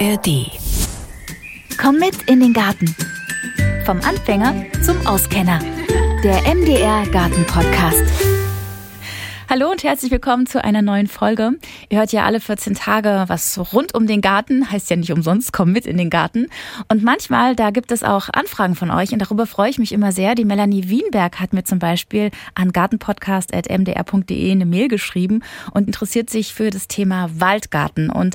ARD. 0.00 0.50
Komm 1.80 1.98
mit 1.98 2.22
in 2.26 2.40
den 2.40 2.52
Garten. 2.52 2.96
Vom 3.84 4.00
Anfänger 4.00 4.64
zum 4.84 5.06
Auskenner. 5.06 5.60
Der 6.24 6.42
MDR 6.52 7.06
Garten 7.12 7.44
Podcast. 7.46 8.02
Hallo 9.48 9.70
und 9.70 9.84
herzlich 9.84 10.10
willkommen 10.10 10.46
zu 10.46 10.64
einer 10.64 10.82
neuen 10.82 11.06
Folge. 11.06 11.52
Ihr 11.90 11.98
hört 11.98 12.10
ja 12.10 12.24
alle 12.24 12.40
14 12.40 12.74
Tage 12.74 13.24
was 13.28 13.72
rund 13.72 13.94
um 13.94 14.08
den 14.08 14.20
Garten, 14.20 14.68
heißt 14.68 14.90
ja 14.90 14.96
nicht 14.96 15.12
umsonst, 15.12 15.52
komm 15.52 15.70
mit 15.70 15.86
in 15.86 15.96
den 15.96 16.10
Garten. 16.10 16.48
Und 16.88 17.04
manchmal, 17.04 17.54
da 17.54 17.70
gibt 17.70 17.92
es 17.92 18.02
auch 18.02 18.30
Anfragen 18.32 18.74
von 18.74 18.90
euch 18.90 19.12
und 19.12 19.20
darüber 19.20 19.46
freue 19.46 19.70
ich 19.70 19.78
mich 19.78 19.92
immer 19.92 20.10
sehr. 20.10 20.34
Die 20.34 20.44
Melanie 20.44 20.88
Wienberg 20.88 21.38
hat 21.38 21.52
mir 21.52 21.62
zum 21.62 21.78
Beispiel 21.78 22.32
an 22.56 22.72
gartenpodcast.mdr.de 22.72 24.50
eine 24.50 24.66
Mail 24.66 24.88
geschrieben 24.88 25.44
und 25.72 25.86
interessiert 25.86 26.30
sich 26.30 26.52
für 26.52 26.70
das 26.70 26.88
Thema 26.88 27.30
Waldgarten. 27.38 28.10
Und 28.10 28.34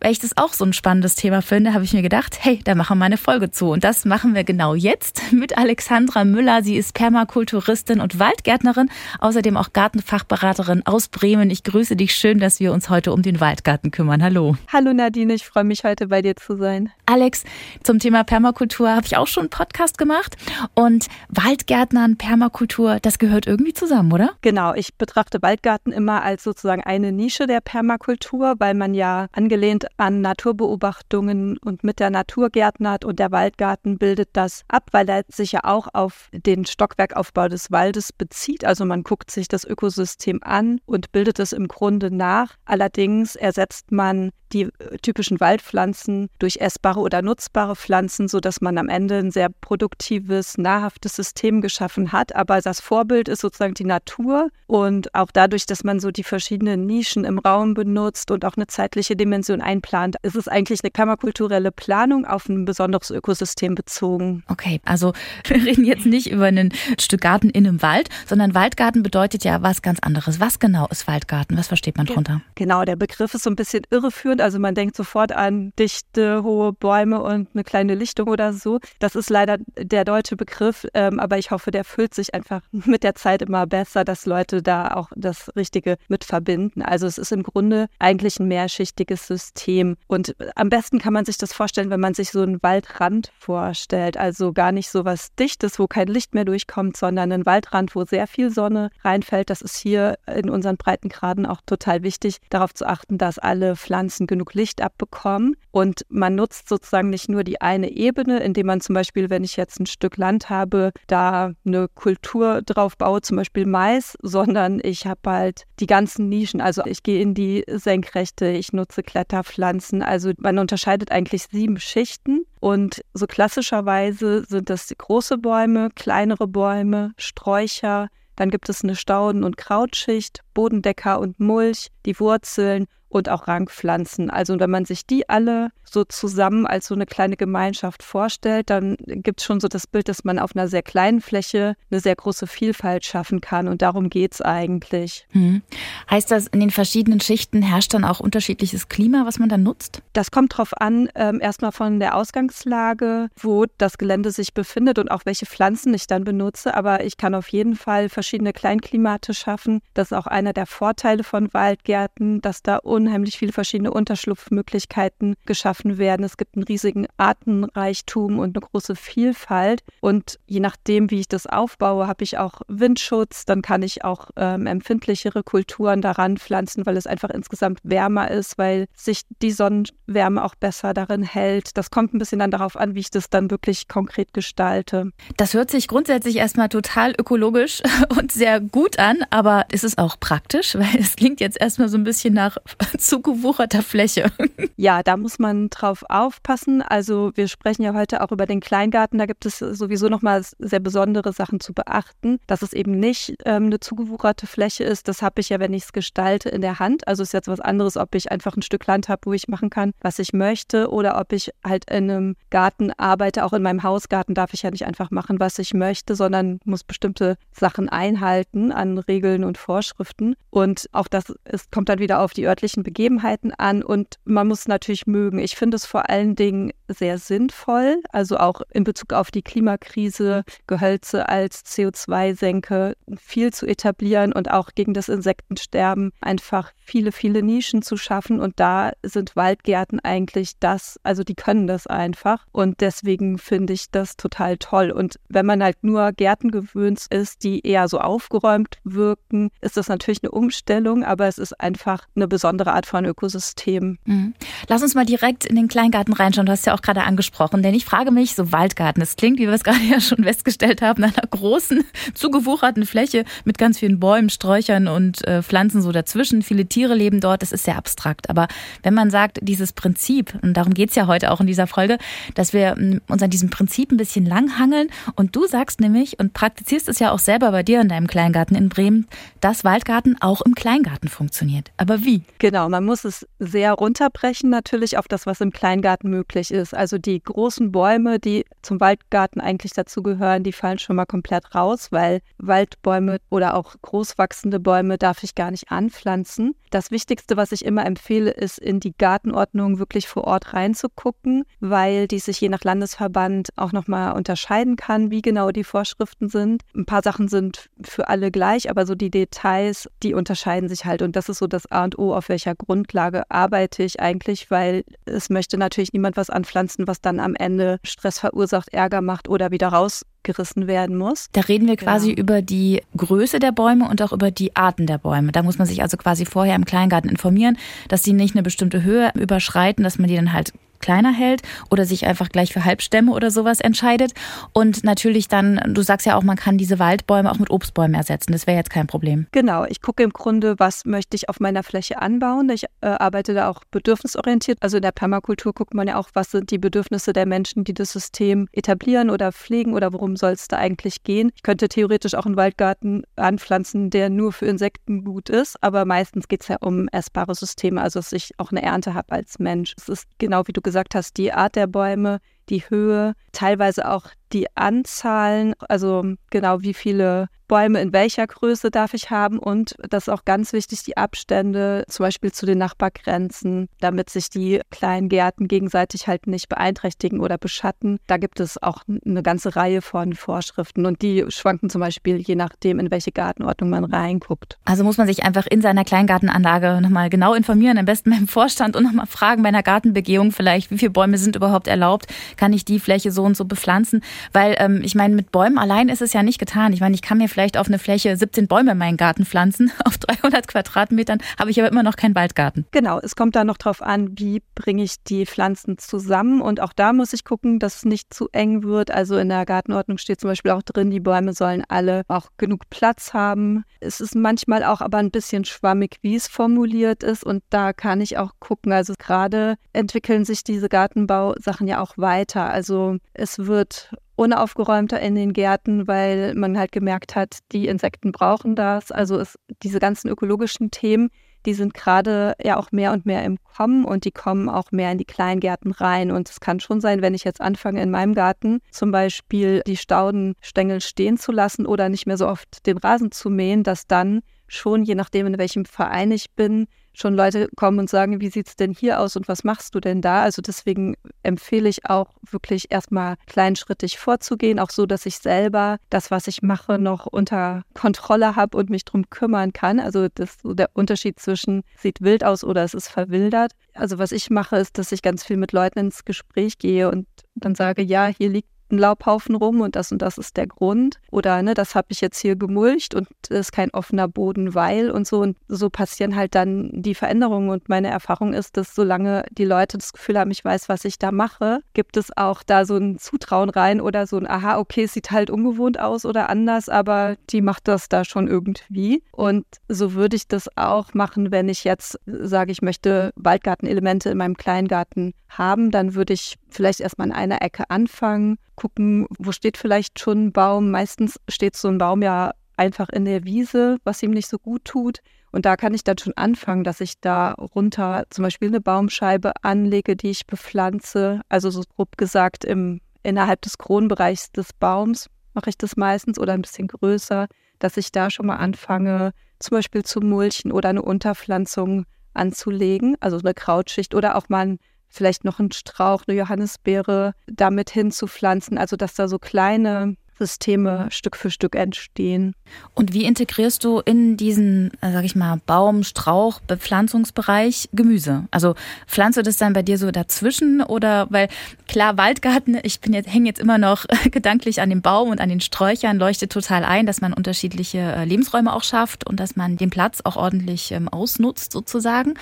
weil 0.00 0.12
ich 0.12 0.18
das 0.18 0.36
auch 0.36 0.52
so 0.52 0.64
ein 0.64 0.72
spannendes 0.72 1.14
Thema 1.14 1.42
finde, 1.42 1.74
habe 1.74 1.84
ich 1.84 1.92
mir 1.92 2.02
gedacht, 2.02 2.38
hey, 2.40 2.60
da 2.64 2.74
machen 2.74 2.98
wir 2.98 3.04
eine 3.04 3.16
Folge 3.16 3.50
zu. 3.50 3.70
Und 3.70 3.84
das 3.84 4.04
machen 4.04 4.34
wir 4.34 4.44
genau 4.44 4.74
jetzt 4.74 5.32
mit 5.32 5.56
Alexandra 5.58 6.24
Müller. 6.24 6.62
Sie 6.62 6.76
ist 6.76 6.94
Permakulturistin 6.94 8.00
und 8.00 8.18
Waldgärtnerin, 8.18 8.90
außerdem 9.18 9.56
auch 9.56 9.72
Gartenfachberaterin 9.72 10.86
aus 10.86 11.08
Bremen. 11.08 11.50
Ich 11.50 11.64
grüße 11.64 11.96
dich. 11.96 12.14
Schön, 12.14 12.38
dass 12.38 12.60
wir 12.60 12.72
uns 12.72 12.88
heute 12.90 13.12
um 13.12 13.22
den 13.22 13.40
Waldgarten 13.40 13.90
kümmern. 13.90 14.22
Hallo. 14.22 14.56
Hallo 14.72 14.92
Nadine, 14.92 15.34
ich 15.34 15.46
freue 15.46 15.64
mich 15.64 15.84
heute 15.84 16.08
bei 16.08 16.22
dir 16.22 16.36
zu 16.36 16.56
sein. 16.56 16.90
Alex, 17.06 17.44
zum 17.82 17.98
Thema 17.98 18.24
Permakultur 18.24 18.90
habe 18.90 19.06
ich 19.06 19.16
auch 19.16 19.26
schon 19.26 19.44
einen 19.44 19.50
Podcast 19.50 19.98
gemacht. 19.98 20.36
Und 20.74 21.06
Waldgärtnern, 21.28 22.16
Permakultur, 22.16 22.98
das 23.00 23.18
gehört 23.18 23.46
irgendwie 23.46 23.72
zusammen, 23.72 24.12
oder? 24.12 24.30
Genau, 24.42 24.74
ich 24.74 24.94
betrachte 24.94 25.42
Waldgarten 25.42 25.92
immer 25.92 26.22
als 26.22 26.44
sozusagen 26.44 26.82
eine 26.82 27.12
Nische 27.12 27.46
der 27.46 27.60
Permakultur, 27.60 28.54
weil 28.58 28.74
man 28.74 28.94
ja 28.94 29.26
angelehnt 29.32 29.87
an 29.96 30.20
Naturbeobachtungen 30.20 31.58
und 31.58 31.84
mit 31.84 32.00
der 32.00 32.10
Natur 32.10 32.50
gärtnert 32.50 33.04
und 33.04 33.18
der 33.18 33.32
Waldgarten 33.32 33.98
bildet 33.98 34.30
das 34.32 34.62
ab, 34.68 34.88
weil 34.92 35.08
er 35.08 35.22
sich 35.28 35.52
ja 35.52 35.60
auch 35.64 35.88
auf 35.92 36.28
den 36.32 36.66
Stockwerkaufbau 36.66 37.48
des 37.48 37.70
Waldes 37.70 38.12
bezieht. 38.12 38.64
Also 38.64 38.84
man 38.84 39.02
guckt 39.02 39.30
sich 39.30 39.48
das 39.48 39.64
Ökosystem 39.64 40.40
an 40.42 40.80
und 40.86 41.12
bildet 41.12 41.38
es 41.38 41.52
im 41.52 41.68
Grunde 41.68 42.14
nach. 42.14 42.54
Allerdings 42.64 43.36
ersetzt 43.36 43.92
man 43.92 44.30
die 44.52 44.62
äh, 44.62 44.98
typischen 45.02 45.40
Waldpflanzen 45.40 46.28
durch 46.38 46.56
essbare 46.56 47.00
oder 47.00 47.22
nutzbare 47.22 47.76
Pflanzen, 47.76 48.28
sodass 48.28 48.60
man 48.60 48.78
am 48.78 48.88
Ende 48.88 49.18
ein 49.18 49.30
sehr 49.30 49.48
produktives, 49.48 50.58
nahrhaftes 50.58 51.16
System 51.16 51.60
geschaffen 51.60 52.12
hat. 52.12 52.34
Aber 52.34 52.60
das 52.60 52.80
Vorbild 52.80 53.28
ist 53.28 53.40
sozusagen 53.40 53.74
die 53.74 53.84
Natur 53.84 54.50
und 54.66 55.14
auch 55.14 55.30
dadurch, 55.32 55.66
dass 55.66 55.84
man 55.84 56.00
so 56.00 56.10
die 56.10 56.24
verschiedenen 56.24 56.86
Nischen 56.86 57.24
im 57.24 57.38
Raum 57.38 57.74
benutzt 57.74 58.30
und 58.30 58.44
auch 58.44 58.56
eine 58.56 58.66
zeitliche 58.66 59.16
Dimension 59.16 59.60
einplant, 59.60 60.16
ist 60.22 60.36
es 60.36 60.48
eigentlich 60.48 60.80
eine 60.82 60.90
kammerkulturelle 60.90 61.72
Planung 61.72 62.24
auf 62.24 62.48
ein 62.48 62.64
besonderes 62.64 63.10
Ökosystem 63.10 63.74
bezogen. 63.74 64.44
Okay, 64.48 64.80
also 64.84 65.12
wir 65.46 65.56
reden 65.56 65.84
jetzt 65.84 66.06
nicht 66.06 66.30
über 66.30 66.46
ein 66.46 66.72
Stück 66.98 67.20
Garten 67.20 67.50
in 67.50 67.66
einem 67.66 67.82
Wald, 67.82 68.08
sondern 68.26 68.54
Waldgarten 68.54 69.02
bedeutet 69.02 69.44
ja 69.44 69.62
was 69.62 69.82
ganz 69.82 69.98
anderes. 70.00 70.40
Was 70.40 70.58
genau 70.58 70.86
ist 70.88 71.06
Waldgarten? 71.06 71.56
Was 71.56 71.68
versteht 71.68 71.96
man 71.96 72.06
drunter? 72.06 72.40
Genau, 72.54 72.84
der 72.84 72.96
Begriff 72.96 73.34
ist 73.34 73.42
so 73.42 73.50
ein 73.50 73.56
bisschen 73.56 73.82
irreführend. 73.90 74.37
Also 74.40 74.58
man 74.58 74.74
denkt 74.74 74.96
sofort 74.96 75.32
an 75.32 75.72
dichte, 75.78 76.42
hohe 76.42 76.72
Bäume 76.72 77.20
und 77.22 77.48
eine 77.54 77.64
kleine 77.64 77.94
Lichtung 77.94 78.28
oder 78.28 78.52
so. 78.52 78.78
Das 78.98 79.14
ist 79.14 79.30
leider 79.30 79.58
der 79.76 80.04
deutsche 80.04 80.36
Begriff, 80.36 80.86
ähm, 80.94 81.20
aber 81.20 81.38
ich 81.38 81.50
hoffe, 81.50 81.70
der 81.70 81.84
füllt 81.84 82.14
sich 82.14 82.34
einfach 82.34 82.60
mit 82.72 83.02
der 83.02 83.14
Zeit 83.14 83.42
immer 83.42 83.66
besser, 83.66 84.04
dass 84.04 84.26
Leute 84.26 84.62
da 84.62 84.92
auch 84.92 85.10
das 85.16 85.50
Richtige 85.56 85.96
mit 86.08 86.24
verbinden. 86.24 86.82
Also 86.82 87.06
es 87.06 87.18
ist 87.18 87.32
im 87.32 87.42
Grunde 87.42 87.88
eigentlich 87.98 88.38
ein 88.38 88.48
mehrschichtiges 88.48 89.26
System. 89.26 89.48
System. 89.58 89.96
Und 90.06 90.36
am 90.54 90.68
besten 90.68 90.98
kann 90.98 91.12
man 91.12 91.24
sich 91.24 91.36
das 91.36 91.52
vorstellen, 91.52 91.90
wenn 91.90 92.00
man 92.00 92.14
sich 92.14 92.30
so 92.30 92.42
einen 92.42 92.62
Waldrand 92.62 93.32
vorstellt. 93.38 94.16
Also 94.16 94.52
gar 94.52 94.72
nicht 94.72 94.90
so 94.90 95.04
was 95.04 95.34
Dichtes, 95.34 95.78
wo 95.78 95.86
kein 95.86 96.08
Licht 96.08 96.34
mehr 96.34 96.44
durchkommt, 96.44 96.96
sondern 96.96 97.32
einen 97.32 97.46
Waldrand, 97.46 97.94
wo 97.94 98.04
sehr 98.04 98.26
viel 98.26 98.50
Sonne 98.50 98.90
reinfällt. 99.02 99.50
Das 99.50 99.62
ist 99.62 99.76
hier 99.76 100.18
in 100.32 100.48
unseren 100.50 100.76
Breitengraden 100.76 101.46
auch 101.46 101.60
total 101.66 102.02
wichtig, 102.02 102.38
darauf 102.50 102.74
zu 102.74 102.86
achten, 102.86 103.18
dass 103.18 103.38
alle 103.38 103.76
Pflanzen 103.76 104.26
genug 104.28 104.54
Licht 104.54 104.80
abbekommen. 104.80 105.56
Und 105.72 106.02
man 106.08 106.36
nutzt 106.36 106.68
sozusagen 106.68 107.10
nicht 107.10 107.28
nur 107.28 107.42
die 107.42 107.60
eine 107.60 107.90
Ebene, 107.90 108.38
indem 108.40 108.66
man 108.66 108.80
zum 108.80 108.94
Beispiel, 108.94 109.30
wenn 109.30 109.44
ich 109.44 109.56
jetzt 109.56 109.80
ein 109.80 109.86
Stück 109.86 110.16
Land 110.16 110.48
habe, 110.48 110.92
da 111.08 111.52
eine 111.66 111.88
Kultur 111.88 112.62
drauf 112.62 112.96
baue, 112.96 113.20
zum 113.20 113.36
Beispiel 113.36 113.66
Mais, 113.66 114.16
sondern 114.22 114.80
ich 114.82 115.06
habe 115.06 115.20
halt 115.26 115.64
die 115.80 115.86
ganzen 115.86 116.28
Nischen. 116.28 116.60
Also 116.60 116.82
ich 116.84 117.02
gehe 117.02 117.20
in 117.20 117.34
die 117.34 117.64
Senkrechte, 117.68 118.48
ich 118.48 118.72
nutze 118.72 119.02
Kletterpflanzen. 119.02 119.48
Pflanzen. 119.48 120.02
Also 120.02 120.32
man 120.38 120.58
unterscheidet 120.58 121.10
eigentlich 121.10 121.44
sieben 121.50 121.80
Schichten 121.80 122.44
und 122.60 123.02
so 123.14 123.26
klassischerweise 123.26 124.44
sind 124.44 124.70
das 124.70 124.92
große 124.96 125.38
Bäume, 125.38 125.88
kleinere 125.94 126.46
Bäume, 126.46 127.12
Sträucher, 127.16 128.08
dann 128.36 128.50
gibt 128.50 128.68
es 128.68 128.84
eine 128.84 128.94
Stauden- 128.94 129.42
und 129.42 129.56
Krautschicht, 129.56 130.42
Bodendecker 130.54 131.18
und 131.18 131.40
Mulch, 131.40 131.88
die 132.06 132.18
Wurzeln 132.20 132.86
und 133.08 133.28
auch 133.28 133.48
Rangpflanzen. 133.48 134.30
Also 134.30 134.58
wenn 134.60 134.70
man 134.70 134.84
sich 134.84 135.06
die 135.06 135.28
alle 135.28 135.70
so 135.84 136.04
zusammen 136.04 136.66
als 136.66 136.86
so 136.86 136.94
eine 136.94 137.06
kleine 137.06 137.36
Gemeinschaft 137.36 138.02
vorstellt, 138.02 138.70
dann 138.70 138.96
gibt 138.98 139.40
es 139.40 139.46
schon 139.46 139.60
so 139.60 139.68
das 139.68 139.86
Bild, 139.86 140.08
dass 140.08 140.24
man 140.24 140.38
auf 140.38 140.54
einer 140.54 140.68
sehr 140.68 140.82
kleinen 140.82 141.20
Fläche 141.20 141.76
eine 141.90 142.00
sehr 142.00 142.16
große 142.16 142.46
Vielfalt 142.46 143.04
schaffen 143.04 143.40
kann. 143.40 143.68
Und 143.68 143.82
darum 143.82 144.10
geht 144.10 144.34
es 144.34 144.42
eigentlich. 144.42 145.26
Hm. 145.30 145.62
Heißt 146.10 146.30
das, 146.30 146.46
in 146.48 146.60
den 146.60 146.70
verschiedenen 146.70 147.20
Schichten 147.20 147.62
herrscht 147.62 147.94
dann 147.94 148.04
auch 148.04 148.20
unterschiedliches 148.20 148.88
Klima, 148.88 149.24
was 149.24 149.38
man 149.38 149.48
dann 149.48 149.62
nutzt? 149.62 150.02
Das 150.12 150.30
kommt 150.30 150.56
drauf 150.56 150.78
an, 150.78 151.08
ähm, 151.14 151.40
erstmal 151.40 151.72
von 151.72 152.00
der 152.00 152.16
Ausgangslage, 152.16 153.28
wo 153.36 153.64
das 153.78 153.98
Gelände 153.98 154.30
sich 154.30 154.54
befindet 154.54 154.98
und 154.98 155.10
auch 155.10 155.22
welche 155.24 155.46
Pflanzen 155.46 155.94
ich 155.94 156.06
dann 156.06 156.24
benutze. 156.24 156.74
Aber 156.74 157.04
ich 157.04 157.16
kann 157.16 157.34
auf 157.34 157.48
jeden 157.48 157.76
Fall 157.76 158.08
verschiedene 158.08 158.52
Kleinklimate 158.52 159.34
schaffen. 159.34 159.80
Das 159.94 160.10
ist 160.10 160.16
auch 160.16 160.26
einer 160.26 160.52
der 160.52 160.66
Vorteile 160.66 161.24
von 161.24 161.52
Waldgärten, 161.54 162.40
dass 162.40 162.62
da 162.62 162.78
unheimlich 162.98 163.38
viele 163.38 163.52
verschiedene 163.52 163.92
Unterschlupfmöglichkeiten 163.92 165.36
geschaffen 165.46 165.98
werden. 165.98 166.24
Es 166.24 166.36
gibt 166.36 166.56
einen 166.56 166.64
riesigen 166.64 167.06
Artenreichtum 167.16 168.38
und 168.38 168.56
eine 168.56 168.66
große 168.66 168.96
Vielfalt. 168.96 169.82
Und 170.00 170.38
je 170.46 170.60
nachdem, 170.60 171.10
wie 171.10 171.20
ich 171.20 171.28
das 171.28 171.46
aufbaue, 171.46 172.08
habe 172.08 172.24
ich 172.24 172.38
auch 172.38 172.60
Windschutz. 172.66 173.44
Dann 173.44 173.62
kann 173.62 173.82
ich 173.82 174.04
auch 174.04 174.30
ähm, 174.36 174.66
empfindlichere 174.66 175.42
Kulturen 175.42 176.02
daran 176.02 176.38
pflanzen, 176.38 176.86
weil 176.86 176.96
es 176.96 177.06
einfach 177.06 177.30
insgesamt 177.30 177.78
wärmer 177.84 178.30
ist, 178.30 178.58
weil 178.58 178.86
sich 178.94 179.22
die 179.42 179.52
Sonnenwärme 179.52 180.42
auch 180.42 180.56
besser 180.56 180.92
darin 180.92 181.22
hält. 181.22 181.76
Das 181.76 181.90
kommt 181.90 182.14
ein 182.14 182.18
bisschen 182.18 182.40
dann 182.40 182.50
darauf 182.50 182.76
an, 182.76 182.94
wie 182.94 183.00
ich 183.00 183.10
das 183.10 183.30
dann 183.30 183.50
wirklich 183.50 183.86
konkret 183.86 184.32
gestalte. 184.32 185.12
Das 185.36 185.54
hört 185.54 185.70
sich 185.70 185.86
grundsätzlich 185.86 186.36
erstmal 186.36 186.68
total 186.68 187.14
ökologisch 187.18 187.82
und 188.18 188.32
sehr 188.32 188.60
gut 188.60 188.98
an, 188.98 189.18
aber 189.30 189.66
ist 189.70 189.84
es 189.84 189.98
auch 189.98 190.18
praktisch? 190.18 190.74
Weil 190.74 190.98
es 190.98 191.16
klingt 191.16 191.40
jetzt 191.40 191.60
erstmal 191.60 191.88
so 191.88 191.96
ein 191.96 192.04
bisschen 192.04 192.34
nach 192.34 192.56
zugewucherter 192.98 193.82
Fläche. 193.82 194.30
Ja, 194.80 195.02
da 195.02 195.16
muss 195.16 195.40
man 195.40 195.70
drauf 195.70 196.04
aufpassen. 196.08 196.82
Also 196.82 197.32
wir 197.34 197.48
sprechen 197.48 197.82
ja 197.82 197.94
heute 197.94 198.22
auch 198.22 198.30
über 198.30 198.46
den 198.46 198.60
Kleingarten. 198.60 199.18
Da 199.18 199.26
gibt 199.26 199.44
es 199.44 199.58
sowieso 199.58 200.08
nochmal 200.08 200.44
sehr 200.60 200.78
besondere 200.78 201.32
Sachen 201.32 201.58
zu 201.58 201.72
beachten, 201.72 202.38
dass 202.46 202.62
es 202.62 202.72
eben 202.72 202.92
nicht 202.92 203.34
ähm, 203.44 203.66
eine 203.66 203.80
zugewucherte 203.80 204.46
Fläche 204.46 204.84
ist. 204.84 205.08
Das 205.08 205.20
habe 205.20 205.40
ich 205.40 205.48
ja, 205.48 205.58
wenn 205.58 205.74
ich 205.74 205.82
es 205.82 205.92
gestalte, 205.92 206.48
in 206.48 206.60
der 206.60 206.78
Hand. 206.78 207.08
Also 207.08 207.24
ist 207.24 207.32
jetzt 207.32 207.48
was 207.48 207.58
anderes, 207.58 207.96
ob 207.96 208.14
ich 208.14 208.30
einfach 208.30 208.56
ein 208.56 208.62
Stück 208.62 208.86
Land 208.86 209.08
habe, 209.08 209.22
wo 209.24 209.32
ich 209.32 209.48
machen 209.48 209.68
kann, 209.68 209.94
was 210.00 210.20
ich 210.20 210.32
möchte, 210.32 210.90
oder 210.90 211.20
ob 211.20 211.32
ich 211.32 211.50
halt 211.64 211.90
in 211.90 212.08
einem 212.08 212.36
Garten 212.50 212.92
arbeite. 212.92 213.44
Auch 213.44 213.54
in 213.54 213.62
meinem 213.62 213.82
Hausgarten 213.82 214.34
darf 214.34 214.54
ich 214.54 214.62
ja 214.62 214.70
nicht 214.70 214.86
einfach 214.86 215.10
machen, 215.10 215.40
was 215.40 215.58
ich 215.58 215.74
möchte, 215.74 216.14
sondern 216.14 216.60
muss 216.64 216.84
bestimmte 216.84 217.36
Sachen 217.50 217.88
einhalten 217.88 218.70
an 218.70 218.98
Regeln 218.98 219.42
und 219.42 219.58
Vorschriften. 219.58 220.36
Und 220.50 220.88
auch 220.92 221.08
das 221.08 221.32
ist, 221.44 221.72
kommt 221.72 221.88
dann 221.88 221.98
wieder 221.98 222.20
auf 222.20 222.32
die 222.32 222.46
örtlichen 222.46 222.77
Begebenheiten 222.82 223.52
an 223.52 223.82
und 223.82 224.16
man 224.24 224.48
muss 224.48 224.68
natürlich 224.68 225.06
mögen. 225.06 225.38
Ich 225.38 225.56
finde 225.56 225.76
es 225.76 225.86
vor 225.86 226.08
allen 226.08 226.34
Dingen 226.34 226.72
sehr 226.88 227.18
sinnvoll, 227.18 228.02
also 228.10 228.38
auch 228.38 228.62
in 228.72 228.84
Bezug 228.84 229.12
auf 229.12 229.30
die 229.30 229.42
Klimakrise, 229.42 230.44
Gehölze 230.66 231.28
als 231.28 231.64
CO2-Senke 231.64 232.94
viel 233.18 233.52
zu 233.52 233.66
etablieren 233.66 234.32
und 234.32 234.50
auch 234.50 234.70
gegen 234.74 234.94
das 234.94 235.08
Insektensterben 235.08 236.12
einfach 236.20 236.72
viele, 236.76 237.12
viele 237.12 237.42
Nischen 237.42 237.82
zu 237.82 237.96
schaffen. 237.96 238.40
Und 238.40 238.58
da 238.58 238.92
sind 239.02 239.36
Waldgärten 239.36 240.00
eigentlich 240.00 240.58
das, 240.58 240.98
also 241.02 241.22
die 241.24 241.34
können 241.34 241.66
das 241.66 241.86
einfach. 241.86 242.46
Und 242.52 242.80
deswegen 242.80 243.38
finde 243.38 243.74
ich 243.74 243.90
das 243.90 244.16
total 244.16 244.56
toll. 244.56 244.90
Und 244.90 245.18
wenn 245.28 245.46
man 245.46 245.62
halt 245.62 245.82
nur 245.82 246.12
Gärten 246.12 246.50
gewöhnt 246.50 247.06
ist, 247.10 247.44
die 247.44 247.66
eher 247.66 247.88
so 247.88 248.00
aufgeräumt 248.00 248.78
wirken, 248.84 249.50
ist 249.60 249.76
das 249.76 249.88
natürlich 249.88 250.22
eine 250.22 250.30
Umstellung, 250.30 251.04
aber 251.04 251.26
es 251.26 251.38
ist 251.38 251.58
einfach 251.60 252.06
eine 252.16 252.28
besondere 252.28 252.67
Art 252.72 252.86
von 252.86 253.04
Ökosystem. 253.04 253.98
Mhm. 254.04 254.34
Lass 254.68 254.82
uns 254.82 254.94
mal 254.94 255.04
direkt 255.04 255.44
in 255.44 255.56
den 255.56 255.68
Kleingarten 255.68 256.12
reinschauen. 256.14 256.46
Du 256.46 256.52
hast 256.52 256.66
ja 256.66 256.74
auch 256.74 256.82
gerade 256.82 257.04
angesprochen, 257.04 257.62
denn 257.62 257.74
ich 257.74 257.84
frage 257.84 258.10
mich, 258.10 258.34
so 258.34 258.52
Waldgarten, 258.52 259.00
das 259.00 259.16
klingt, 259.16 259.38
wie 259.38 259.46
wir 259.46 259.52
es 259.52 259.64
gerade 259.64 259.82
ja 259.84 260.00
schon 260.00 260.24
festgestellt 260.24 260.82
haben, 260.82 261.04
einer 261.04 261.12
großen, 261.30 261.84
zugewucherten 262.14 262.86
Fläche 262.86 263.24
mit 263.44 263.58
ganz 263.58 263.78
vielen 263.78 264.00
Bäumen, 264.00 264.30
Sträuchern 264.30 264.88
und 264.88 265.26
äh, 265.26 265.42
Pflanzen 265.42 265.82
so 265.82 265.92
dazwischen. 265.92 266.42
Viele 266.42 266.66
Tiere 266.66 266.94
leben 266.94 267.20
dort, 267.20 267.42
das 267.42 267.52
ist 267.52 267.64
sehr 267.64 267.76
abstrakt. 267.76 268.30
Aber 268.30 268.48
wenn 268.82 268.94
man 268.94 269.10
sagt, 269.10 269.38
dieses 269.42 269.72
Prinzip, 269.72 270.34
und 270.42 270.54
darum 270.54 270.74
geht 270.74 270.90
es 270.90 270.96
ja 270.96 271.06
heute 271.06 271.30
auch 271.30 271.40
in 271.40 271.46
dieser 271.46 271.66
Folge, 271.66 271.98
dass 272.34 272.52
wir 272.52 272.76
mm, 272.76 273.00
uns 273.08 273.22
an 273.22 273.30
diesem 273.30 273.50
Prinzip 273.50 273.92
ein 273.92 273.96
bisschen 273.96 274.26
langhangeln 274.26 274.88
und 275.14 275.34
du 275.36 275.46
sagst 275.46 275.80
nämlich 275.80 276.18
und 276.18 276.32
praktizierst 276.32 276.88
es 276.88 276.98
ja 276.98 277.12
auch 277.12 277.18
selber 277.18 277.50
bei 277.50 277.62
dir 277.62 277.80
in 277.80 277.88
deinem 277.88 278.06
Kleingarten 278.06 278.56
in 278.56 278.68
Bremen, 278.68 279.06
dass 279.40 279.64
Waldgarten 279.64 280.16
auch 280.20 280.40
im 280.42 280.54
Kleingarten 280.54 281.08
funktioniert. 281.08 281.70
Aber 281.76 282.04
wie? 282.04 282.22
Genau, 282.38 282.57
man 282.66 282.84
muss 282.84 283.04
es 283.04 283.26
sehr 283.38 283.74
runterbrechen 283.74 284.50
natürlich 284.50 284.96
auf 284.96 285.06
das, 285.06 285.26
was 285.26 285.40
im 285.40 285.52
Kleingarten 285.52 286.10
möglich 286.10 286.50
ist. 286.50 286.74
Also 286.74 286.98
die 286.98 287.22
großen 287.22 287.70
Bäume, 287.70 288.18
die 288.18 288.44
zum 288.62 288.80
Waldgarten 288.80 289.40
eigentlich 289.40 289.72
dazugehören, 289.72 290.42
die 290.42 290.52
fallen 290.52 290.78
schon 290.78 290.96
mal 290.96 291.06
komplett 291.06 291.54
raus, 291.54 291.88
weil 291.90 292.20
Waldbäume 292.38 293.18
oder 293.28 293.54
auch 293.54 293.74
großwachsende 293.82 294.60
Bäume 294.60 294.96
darf 294.96 295.22
ich 295.22 295.34
gar 295.34 295.50
nicht 295.50 295.70
anpflanzen. 295.70 296.54
Das 296.70 296.90
Wichtigste, 296.90 297.36
was 297.36 297.52
ich 297.52 297.64
immer 297.64 297.86
empfehle, 297.86 298.30
ist 298.30 298.58
in 298.58 298.80
die 298.80 298.94
Gartenordnung 298.96 299.78
wirklich 299.78 300.06
vor 300.06 300.24
Ort 300.24 300.52
reinzugucken, 300.52 301.44
weil 301.60 302.06
die 302.06 302.18
sich 302.18 302.40
je 302.40 302.48
nach 302.48 302.62
Landesverband 302.62 303.48
auch 303.56 303.72
nochmal 303.72 304.12
unterscheiden 304.14 304.76
kann, 304.76 305.10
wie 305.10 305.22
genau 305.22 305.50
die 305.50 305.64
Vorschriften 305.64 306.28
sind. 306.28 306.62
Ein 306.74 306.84
paar 306.84 307.02
Sachen 307.02 307.28
sind 307.28 307.70
für 307.82 308.08
alle 308.08 308.30
gleich, 308.30 308.70
aber 308.70 308.84
so 308.84 308.94
die 308.94 309.10
Details, 309.10 309.88
die 310.02 310.14
unterscheiden 310.14 310.68
sich 310.68 310.84
halt. 310.84 311.02
Und 311.02 311.16
das 311.16 311.28
ist 311.28 311.38
so 311.38 311.46
das 311.46 311.70
A 311.72 311.84
und 311.84 311.98
O, 311.98 312.14
auf 312.14 312.28
welcher 312.28 312.47
Grundlage 312.54 313.22
arbeite 313.30 313.82
ich 313.82 314.00
eigentlich, 314.00 314.50
weil 314.50 314.84
es 315.04 315.30
möchte 315.30 315.58
natürlich 315.58 315.92
niemand 315.92 316.16
was 316.16 316.30
anpflanzen, 316.30 316.86
was 316.86 317.00
dann 317.00 317.20
am 317.20 317.34
Ende 317.34 317.78
Stress 317.84 318.18
verursacht, 318.18 318.72
Ärger 318.72 319.00
macht 319.00 319.28
oder 319.28 319.50
wieder 319.50 319.68
raus 319.68 320.04
gerissen 320.22 320.66
werden 320.66 320.96
muss. 320.96 321.28
Da 321.32 321.40
reden 321.40 321.66
wir 321.66 321.76
quasi 321.76 322.14
genau. 322.14 322.20
über 322.20 322.42
die 322.42 322.82
Größe 322.96 323.38
der 323.38 323.52
Bäume 323.52 323.88
und 323.88 324.02
auch 324.02 324.12
über 324.12 324.30
die 324.30 324.54
Arten 324.56 324.86
der 324.86 324.98
Bäume. 324.98 325.32
Da 325.32 325.42
muss 325.42 325.58
man 325.58 325.66
sich 325.66 325.82
also 325.82 325.96
quasi 325.96 326.26
vorher 326.26 326.54
im 326.54 326.64
Kleingarten 326.64 327.10
informieren, 327.10 327.56
dass 327.88 328.02
sie 328.02 328.12
nicht 328.12 328.34
eine 328.34 328.42
bestimmte 328.42 328.82
Höhe 328.82 329.10
überschreiten, 329.14 329.84
dass 329.84 329.98
man 329.98 330.08
die 330.08 330.16
dann 330.16 330.32
halt 330.32 330.52
kleiner 330.80 331.12
hält 331.12 331.42
oder 331.70 331.84
sich 331.84 332.06
einfach 332.06 332.28
gleich 332.28 332.52
für 332.52 332.64
Halbstämme 332.64 333.12
oder 333.12 333.30
sowas 333.30 333.60
entscheidet. 333.60 334.12
Und 334.52 334.84
natürlich 334.84 335.28
dann, 335.28 335.60
du 335.66 335.82
sagst 335.82 336.06
ja 336.06 336.16
auch, 336.16 336.22
man 336.22 336.36
kann 336.36 336.58
diese 336.58 336.78
Waldbäume 336.78 337.30
auch 337.30 337.38
mit 337.38 337.50
Obstbäumen 337.50 337.94
ersetzen. 337.94 338.32
Das 338.32 338.46
wäre 338.46 338.56
jetzt 338.56 338.70
kein 338.70 338.86
Problem. 338.86 339.26
Genau, 339.32 339.64
ich 339.64 339.80
gucke 339.82 340.02
im 340.02 340.10
Grunde, 340.10 340.54
was 340.58 340.84
möchte 340.84 341.16
ich 341.16 341.28
auf 341.28 341.40
meiner 341.40 341.62
Fläche 341.62 342.00
anbauen. 342.00 342.48
Ich 342.50 342.64
äh, 342.80 342.86
arbeite 342.86 343.34
da 343.34 343.48
auch 343.48 343.62
bedürfnisorientiert. 343.70 344.58
Also 344.60 344.76
in 344.78 344.82
der 344.82 344.92
Permakultur 344.92 345.52
guckt 345.52 345.74
man 345.74 345.88
ja 345.88 345.96
auch, 345.96 346.10
was 346.14 346.30
sind 346.30 346.50
die 346.50 346.58
Bedürfnisse 346.58 347.12
der 347.12 347.26
Menschen, 347.26 347.64
die 347.64 347.74
das 347.74 347.92
System 347.92 348.48
etablieren 348.52 349.10
oder 349.10 349.32
pflegen 349.32 349.74
oder 349.74 349.92
worum 349.92 350.16
soll 350.16 350.32
es 350.32 350.48
da 350.48 350.56
eigentlich 350.56 351.02
gehen. 351.02 351.30
Ich 351.34 351.42
könnte 351.42 351.68
theoretisch 351.68 352.14
auch 352.14 352.26
einen 352.26 352.36
Waldgarten 352.36 353.04
anpflanzen, 353.16 353.90
der 353.90 354.10
nur 354.10 354.32
für 354.32 354.46
Insekten 354.46 355.04
gut 355.04 355.28
ist, 355.28 355.62
aber 355.62 355.84
meistens 355.84 356.28
geht 356.28 356.42
es 356.42 356.48
ja 356.48 356.56
um 356.60 356.88
essbare 356.88 357.34
Systeme, 357.34 357.80
also 357.80 357.98
dass 357.98 358.12
ich 358.12 358.32
auch 358.38 358.50
eine 358.50 358.62
Ernte 358.62 358.94
habe 358.94 359.12
als 359.12 359.38
Mensch. 359.38 359.74
Es 359.76 359.88
ist 359.88 360.06
genau 360.18 360.46
wie 360.46 360.52
du 360.52 360.60
gesagt 360.68 360.94
hast, 360.94 361.16
die 361.16 361.32
Art 361.32 361.56
der 361.56 361.66
Bäume, 361.66 362.20
die 362.50 362.68
Höhe, 362.68 363.14
teilweise 363.32 363.90
auch 363.90 364.06
die 364.32 364.46
Anzahlen, 364.56 365.54
also 365.68 366.04
genau 366.30 366.62
wie 366.62 366.74
viele 366.74 367.28
Bäume 367.48 367.80
in 367.80 367.94
welcher 367.94 368.26
Größe 368.26 368.70
darf 368.70 368.92
ich 368.92 369.10
haben 369.10 369.38
und 369.38 369.74
das 369.88 370.06
ist 370.06 370.12
auch 370.12 370.26
ganz 370.26 370.52
wichtig, 370.52 370.82
die 370.82 370.98
Abstände 370.98 371.84
zum 371.88 372.04
Beispiel 372.04 372.30
zu 372.30 372.44
den 372.44 372.58
Nachbargrenzen, 372.58 373.68
damit 373.80 374.10
sich 374.10 374.28
die 374.28 374.60
kleinen 374.70 375.08
Gärten 375.08 375.48
gegenseitig 375.48 376.06
halt 376.06 376.26
nicht 376.26 376.50
beeinträchtigen 376.50 377.20
oder 377.20 377.38
beschatten. 377.38 377.98
Da 378.06 378.18
gibt 378.18 378.38
es 378.38 378.62
auch 378.62 378.82
eine 378.86 379.22
ganze 379.22 379.56
Reihe 379.56 379.80
von 379.80 380.12
Vorschriften 380.12 380.84
und 380.84 381.00
die 381.00 381.24
schwanken 381.28 381.70
zum 381.70 381.80
Beispiel 381.80 382.18
je 382.18 382.34
nachdem, 382.34 382.78
in 382.78 382.90
welche 382.90 383.12
Gartenordnung 383.12 383.70
man 383.70 383.84
reinguckt. 383.84 384.58
Also 384.66 384.84
muss 384.84 384.98
man 384.98 385.06
sich 385.06 385.24
einfach 385.24 385.46
in 385.46 385.62
seiner 385.62 385.84
Kleingartenanlage 385.84 386.82
nochmal 386.82 387.08
genau 387.08 387.32
informieren, 387.32 387.78
am 387.78 387.86
besten 387.86 388.10
beim 388.10 388.28
Vorstand 388.28 388.76
und 388.76 388.84
nochmal 388.84 389.06
fragen 389.06 389.42
bei 389.42 389.48
einer 389.48 389.62
Gartenbegehung 389.62 390.32
vielleicht, 390.32 390.70
wie 390.70 390.76
viele 390.76 390.90
Bäume 390.90 391.16
sind 391.16 391.34
überhaupt 391.34 391.66
erlaubt, 391.66 392.08
kann 392.38 392.54
ich 392.54 392.64
die 392.64 392.80
Fläche 392.80 393.10
so 393.12 393.24
und 393.24 393.36
so 393.36 393.44
bepflanzen, 393.44 394.02
weil 394.32 394.56
ähm, 394.58 394.80
ich 394.82 394.94
meine, 394.94 395.14
mit 395.14 395.30
Bäumen 395.30 395.58
allein 395.58 395.90
ist 395.90 396.00
es 396.00 396.14
ja 396.14 396.22
nicht 396.22 396.38
getan. 396.38 396.72
Ich 396.72 396.80
meine, 396.80 396.94
ich 396.94 397.02
kann 397.02 397.18
mir 397.18 397.28
vielleicht 397.28 397.58
auf 397.58 397.66
eine 397.66 397.78
Fläche 397.78 398.16
17 398.16 398.46
Bäume 398.46 398.72
in 398.72 398.78
meinen 398.78 398.96
Garten 398.96 399.26
pflanzen. 399.26 399.70
Auf 399.84 399.98
300 399.98 400.46
Quadratmetern 400.46 401.18
habe 401.38 401.50
ich 401.50 401.58
aber 401.60 401.70
immer 401.70 401.82
noch 401.82 401.96
keinen 401.96 402.14
Waldgarten. 402.14 402.66
Genau, 402.70 403.00
es 403.00 403.16
kommt 403.16 403.34
da 403.36 403.44
noch 403.44 403.56
drauf 403.56 403.82
an, 403.82 404.18
wie 404.18 404.42
bringe 404.54 404.82
ich 404.82 405.02
die 405.02 405.26
Pflanzen 405.26 405.78
zusammen. 405.78 406.40
Und 406.40 406.60
auch 406.60 406.72
da 406.72 406.92
muss 406.92 407.12
ich 407.12 407.24
gucken, 407.24 407.58
dass 407.58 407.78
es 407.78 407.84
nicht 407.84 408.14
zu 408.14 408.28
eng 408.32 408.62
wird. 408.62 408.90
Also 408.90 409.18
in 409.18 409.28
der 409.28 409.44
Gartenordnung 409.44 409.98
steht 409.98 410.20
zum 410.20 410.30
Beispiel 410.30 410.52
auch 410.52 410.62
drin, 410.62 410.90
die 410.90 411.00
Bäume 411.00 411.32
sollen 411.32 411.64
alle 411.68 412.02
auch 412.08 412.28
genug 412.36 412.70
Platz 412.70 413.12
haben. 413.12 413.64
Es 413.80 414.00
ist 414.00 414.14
manchmal 414.14 414.62
auch 414.62 414.80
aber 414.80 414.98
ein 414.98 415.10
bisschen 415.10 415.44
schwammig, 415.44 415.96
wie 416.02 416.14
es 416.14 416.28
formuliert 416.28 417.02
ist. 417.02 417.24
Und 417.24 417.42
da 417.50 417.72
kann 417.72 418.00
ich 418.00 418.18
auch 418.18 418.32
gucken. 418.38 418.72
Also 418.72 418.94
gerade 418.98 419.56
entwickeln 419.72 420.24
sich 420.24 420.44
diese 420.44 420.68
Gartenbausachen 420.68 421.66
ja 421.66 421.80
auch 421.80 421.96
weiter. 421.96 422.27
Also 422.36 422.96
es 423.14 423.38
wird 423.38 423.92
unaufgeräumter 424.16 425.00
in 425.00 425.14
den 425.14 425.32
Gärten, 425.32 425.86
weil 425.86 426.34
man 426.34 426.58
halt 426.58 426.72
gemerkt 426.72 427.14
hat, 427.14 427.38
die 427.52 427.68
Insekten 427.68 428.12
brauchen 428.12 428.56
das. 428.56 428.90
Also 428.90 429.18
es, 429.18 429.38
diese 429.62 429.78
ganzen 429.78 430.08
ökologischen 430.08 430.70
Themen, 430.70 431.10
die 431.46 431.54
sind 431.54 431.72
gerade 431.72 432.34
ja 432.42 432.56
auch 432.56 432.72
mehr 432.72 432.92
und 432.92 433.06
mehr 433.06 433.24
im 433.24 433.38
Kommen 433.44 433.84
und 433.84 434.04
die 434.04 434.10
kommen 434.10 434.48
auch 434.48 434.72
mehr 434.72 434.90
in 434.90 434.98
die 434.98 435.04
Kleingärten 435.04 435.70
rein. 435.70 436.10
Und 436.10 436.28
es 436.28 436.40
kann 436.40 436.58
schon 436.58 436.80
sein, 436.80 437.00
wenn 437.00 437.14
ich 437.14 437.24
jetzt 437.24 437.40
anfange 437.40 437.80
in 437.80 437.90
meinem 437.90 438.14
Garten 438.14 438.60
zum 438.70 438.90
Beispiel 438.90 439.62
die 439.66 439.76
Staudenstängel 439.76 440.80
stehen 440.80 441.16
zu 441.16 441.30
lassen 441.30 441.64
oder 441.64 441.88
nicht 441.88 442.06
mehr 442.06 442.18
so 442.18 442.26
oft 442.28 442.66
den 442.66 442.76
Rasen 442.78 443.12
zu 443.12 443.30
mähen, 443.30 443.62
dass 443.62 443.86
dann 443.86 444.20
schon, 444.48 444.82
je 444.82 444.94
nachdem, 444.94 445.26
in 445.26 445.38
welchem 445.38 445.64
Verein 445.64 446.10
ich 446.10 446.30
bin, 446.32 446.66
schon 446.92 447.14
Leute 447.14 447.48
kommen 447.56 447.78
und 447.78 447.88
sagen, 447.88 448.20
wie 448.20 448.30
sieht 448.30 448.48
es 448.48 448.56
denn 448.56 448.72
hier 448.72 449.00
aus 449.00 449.14
und 449.16 449.28
was 449.28 449.44
machst 449.44 449.74
du 449.74 449.80
denn 449.80 450.00
da? 450.00 450.22
Also 450.22 450.42
deswegen 450.42 450.96
empfehle 451.22 451.68
ich 451.68 451.88
auch 451.88 452.10
wirklich 452.28 452.70
erstmal 452.70 453.14
kleinschrittig 453.26 453.98
vorzugehen, 453.98 454.58
auch 454.58 454.70
so, 454.70 454.84
dass 454.84 455.06
ich 455.06 455.18
selber 455.18 455.78
das, 455.90 456.10
was 456.10 456.26
ich 456.26 456.42
mache, 456.42 456.78
noch 456.78 457.06
unter 457.06 457.62
Kontrolle 457.74 458.34
habe 458.34 458.56
und 458.56 458.70
mich 458.70 458.84
drum 458.84 459.08
kümmern 459.10 459.52
kann. 459.52 459.78
Also 459.78 460.08
das 460.12 460.38
so 460.42 460.54
der 460.54 460.70
Unterschied 460.74 461.20
zwischen 461.20 461.62
sieht 461.76 462.00
wild 462.00 462.24
aus 462.24 462.42
oder 462.42 462.64
es 462.64 462.74
ist 462.74 462.88
verwildert. 462.88 463.52
Also 463.74 463.98
was 463.98 464.10
ich 464.10 464.30
mache, 464.30 464.56
ist, 464.56 464.76
dass 464.78 464.90
ich 464.90 465.02
ganz 465.02 465.24
viel 465.24 465.36
mit 465.36 465.52
Leuten 465.52 465.78
ins 465.78 466.04
Gespräch 466.04 466.58
gehe 466.58 466.90
und 466.90 467.06
dann 467.36 467.54
sage, 467.54 467.82
ja, 467.82 468.06
hier 468.06 468.28
liegt 468.28 468.48
ein 468.70 468.78
Laubhaufen 468.78 469.34
rum 469.34 469.60
und 469.60 469.76
das 469.76 469.92
und 469.92 470.02
das 470.02 470.18
ist 470.18 470.36
der 470.36 470.46
Grund. 470.46 471.00
Oder 471.10 471.42
ne, 471.42 471.54
das 471.54 471.74
habe 471.74 471.88
ich 471.90 472.00
jetzt 472.00 472.18
hier 472.18 472.36
gemulcht 472.36 472.94
und 472.94 473.08
es 473.28 473.38
ist 473.38 473.52
kein 473.52 473.70
offener 473.72 474.08
Boden, 474.08 474.54
weil 474.54 474.90
und 474.90 475.06
so. 475.06 475.20
Und 475.20 475.36
so 475.48 475.70
passieren 475.70 476.16
halt 476.16 476.34
dann 476.34 476.70
die 476.72 476.94
Veränderungen. 476.94 477.50
Und 477.50 477.68
meine 477.68 477.88
Erfahrung 477.88 478.32
ist, 478.32 478.56
dass 478.56 478.74
solange 478.74 479.24
die 479.30 479.44
Leute 479.44 479.78
das 479.78 479.92
Gefühl 479.92 480.18
haben, 480.18 480.30
ich 480.30 480.44
weiß, 480.44 480.68
was 480.68 480.84
ich 480.84 480.98
da 480.98 481.12
mache, 481.12 481.60
gibt 481.74 481.96
es 481.96 482.16
auch 482.16 482.42
da 482.42 482.64
so 482.64 482.76
ein 482.76 482.98
Zutrauen 482.98 483.50
rein 483.50 483.80
oder 483.80 484.06
so 484.06 484.16
ein, 484.16 484.28
aha, 484.28 484.58
okay, 484.58 484.84
es 484.84 484.92
sieht 484.92 485.10
halt 485.10 485.30
ungewohnt 485.30 485.78
aus 485.78 486.04
oder 486.04 486.28
anders, 486.28 486.68
aber 486.68 487.16
die 487.30 487.40
macht 487.40 487.68
das 487.68 487.88
da 487.88 488.04
schon 488.04 488.28
irgendwie. 488.28 489.02
Und 489.12 489.44
so 489.68 489.94
würde 489.94 490.16
ich 490.16 490.28
das 490.28 490.48
auch 490.56 490.94
machen, 490.94 491.30
wenn 491.30 491.48
ich 491.48 491.64
jetzt 491.64 491.98
sage, 492.06 492.52
ich 492.52 492.62
möchte 492.62 493.12
Waldgartenelemente 493.16 494.10
in 494.10 494.18
meinem 494.18 494.36
Kleingarten 494.36 495.14
haben, 495.28 495.70
dann 495.70 495.94
würde 495.94 496.14
ich 496.14 496.36
vielleicht 496.50 496.80
erstmal 496.80 497.08
in 497.08 497.12
einer 497.12 497.42
Ecke 497.42 497.64
anfangen, 497.70 498.38
gucken, 498.58 499.06
wo 499.18 499.30
steht 499.30 499.56
vielleicht 499.56 500.00
schon 500.00 500.26
ein 500.26 500.32
Baum. 500.32 500.70
Meistens 500.70 501.20
steht 501.28 501.56
so 501.56 501.68
ein 501.68 501.78
Baum 501.78 502.02
ja 502.02 502.32
einfach 502.56 502.88
in 502.88 503.04
der 503.04 503.24
Wiese, 503.24 503.78
was 503.84 504.02
ihm 504.02 504.10
nicht 504.10 504.28
so 504.28 504.38
gut 504.38 504.64
tut. 504.64 504.98
Und 505.30 505.46
da 505.46 505.56
kann 505.56 505.74
ich 505.74 505.84
dann 505.84 505.98
schon 505.98 506.14
anfangen, 506.16 506.64
dass 506.64 506.80
ich 506.80 507.00
da 507.00 507.32
runter 507.32 508.04
zum 508.10 508.24
Beispiel 508.24 508.48
eine 508.48 508.60
Baumscheibe 508.60 509.32
anlege, 509.42 509.94
die 509.94 510.10
ich 510.10 510.26
bepflanze. 510.26 511.20
Also 511.28 511.50
so 511.50 511.62
grob 511.76 511.96
gesagt 511.96 512.44
im, 512.44 512.80
innerhalb 513.04 513.42
des 513.42 513.58
Kronbereichs 513.58 514.32
des 514.32 514.52
Baums 514.52 515.06
mache 515.34 515.50
ich 515.50 515.58
das 515.58 515.76
meistens 515.76 516.18
oder 516.18 516.32
ein 516.32 516.42
bisschen 516.42 516.66
größer, 516.66 517.28
dass 517.60 517.76
ich 517.76 517.92
da 517.92 518.10
schon 518.10 518.26
mal 518.26 518.36
anfange, 518.36 519.12
zum 519.38 519.56
Beispiel 519.56 519.84
zu 519.84 520.00
mulchen 520.00 520.50
oder 520.50 520.70
eine 520.70 520.82
Unterpflanzung 520.82 521.84
anzulegen, 522.14 522.96
also 522.98 523.18
eine 523.18 523.34
Krautschicht 523.34 523.94
oder 523.94 524.16
auch 524.16 524.28
mal 524.28 524.46
ein 524.46 524.58
vielleicht 524.88 525.24
noch 525.24 525.38
einen 525.38 525.52
Strauch, 525.52 526.04
eine 526.06 526.16
Johannisbeere 526.16 527.14
damit 527.26 527.70
hinzupflanzen. 527.70 528.58
Also 528.58 528.76
dass 528.76 528.94
da 528.94 529.08
so 529.08 529.18
kleine 529.18 529.96
Systeme 530.18 530.88
Stück 530.90 531.16
für 531.16 531.30
Stück 531.30 531.54
entstehen. 531.54 532.34
Und 532.74 532.92
wie 532.92 533.04
integrierst 533.04 533.62
du 533.64 533.80
in 533.80 534.16
diesen, 534.16 534.72
äh, 534.80 534.92
sag 534.92 535.04
ich 535.04 535.16
mal, 535.16 535.40
Baum, 535.46 535.84
Strauch, 535.84 536.40
Bepflanzungsbereich 536.40 537.68
Gemüse? 537.72 538.26
Also 538.30 538.54
pflanzt 538.86 539.18
du 539.18 539.22
das 539.22 539.36
dann 539.36 539.52
bei 539.52 539.62
dir 539.62 539.78
so 539.78 539.90
dazwischen 539.90 540.62
oder 540.62 541.06
weil 541.10 541.28
klar 541.66 541.96
Waldgarten, 541.96 542.58
ich 542.62 542.80
bin 542.80 542.92
jetzt 542.92 543.12
hänge 543.12 543.26
jetzt 543.26 543.40
immer 543.40 543.58
noch 543.58 543.84
gedanklich 544.10 544.60
an 544.60 544.70
dem 544.70 544.82
Baum 544.82 545.10
und 545.10 545.20
an 545.20 545.28
den 545.28 545.40
Sträuchern, 545.40 545.98
leuchtet 545.98 546.32
total 546.32 546.64
ein, 546.64 546.86
dass 546.86 547.00
man 547.00 547.12
unterschiedliche 547.12 547.78
äh, 547.78 548.04
Lebensräume 548.04 548.52
auch 548.52 548.64
schafft 548.64 549.06
und 549.06 549.20
dass 549.20 549.36
man 549.36 549.56
den 549.56 549.70
Platz 549.70 550.00
auch 550.04 550.16
ordentlich 550.16 550.72
ähm, 550.72 550.88
ausnutzt 550.88 551.52
sozusagen, 551.52 552.14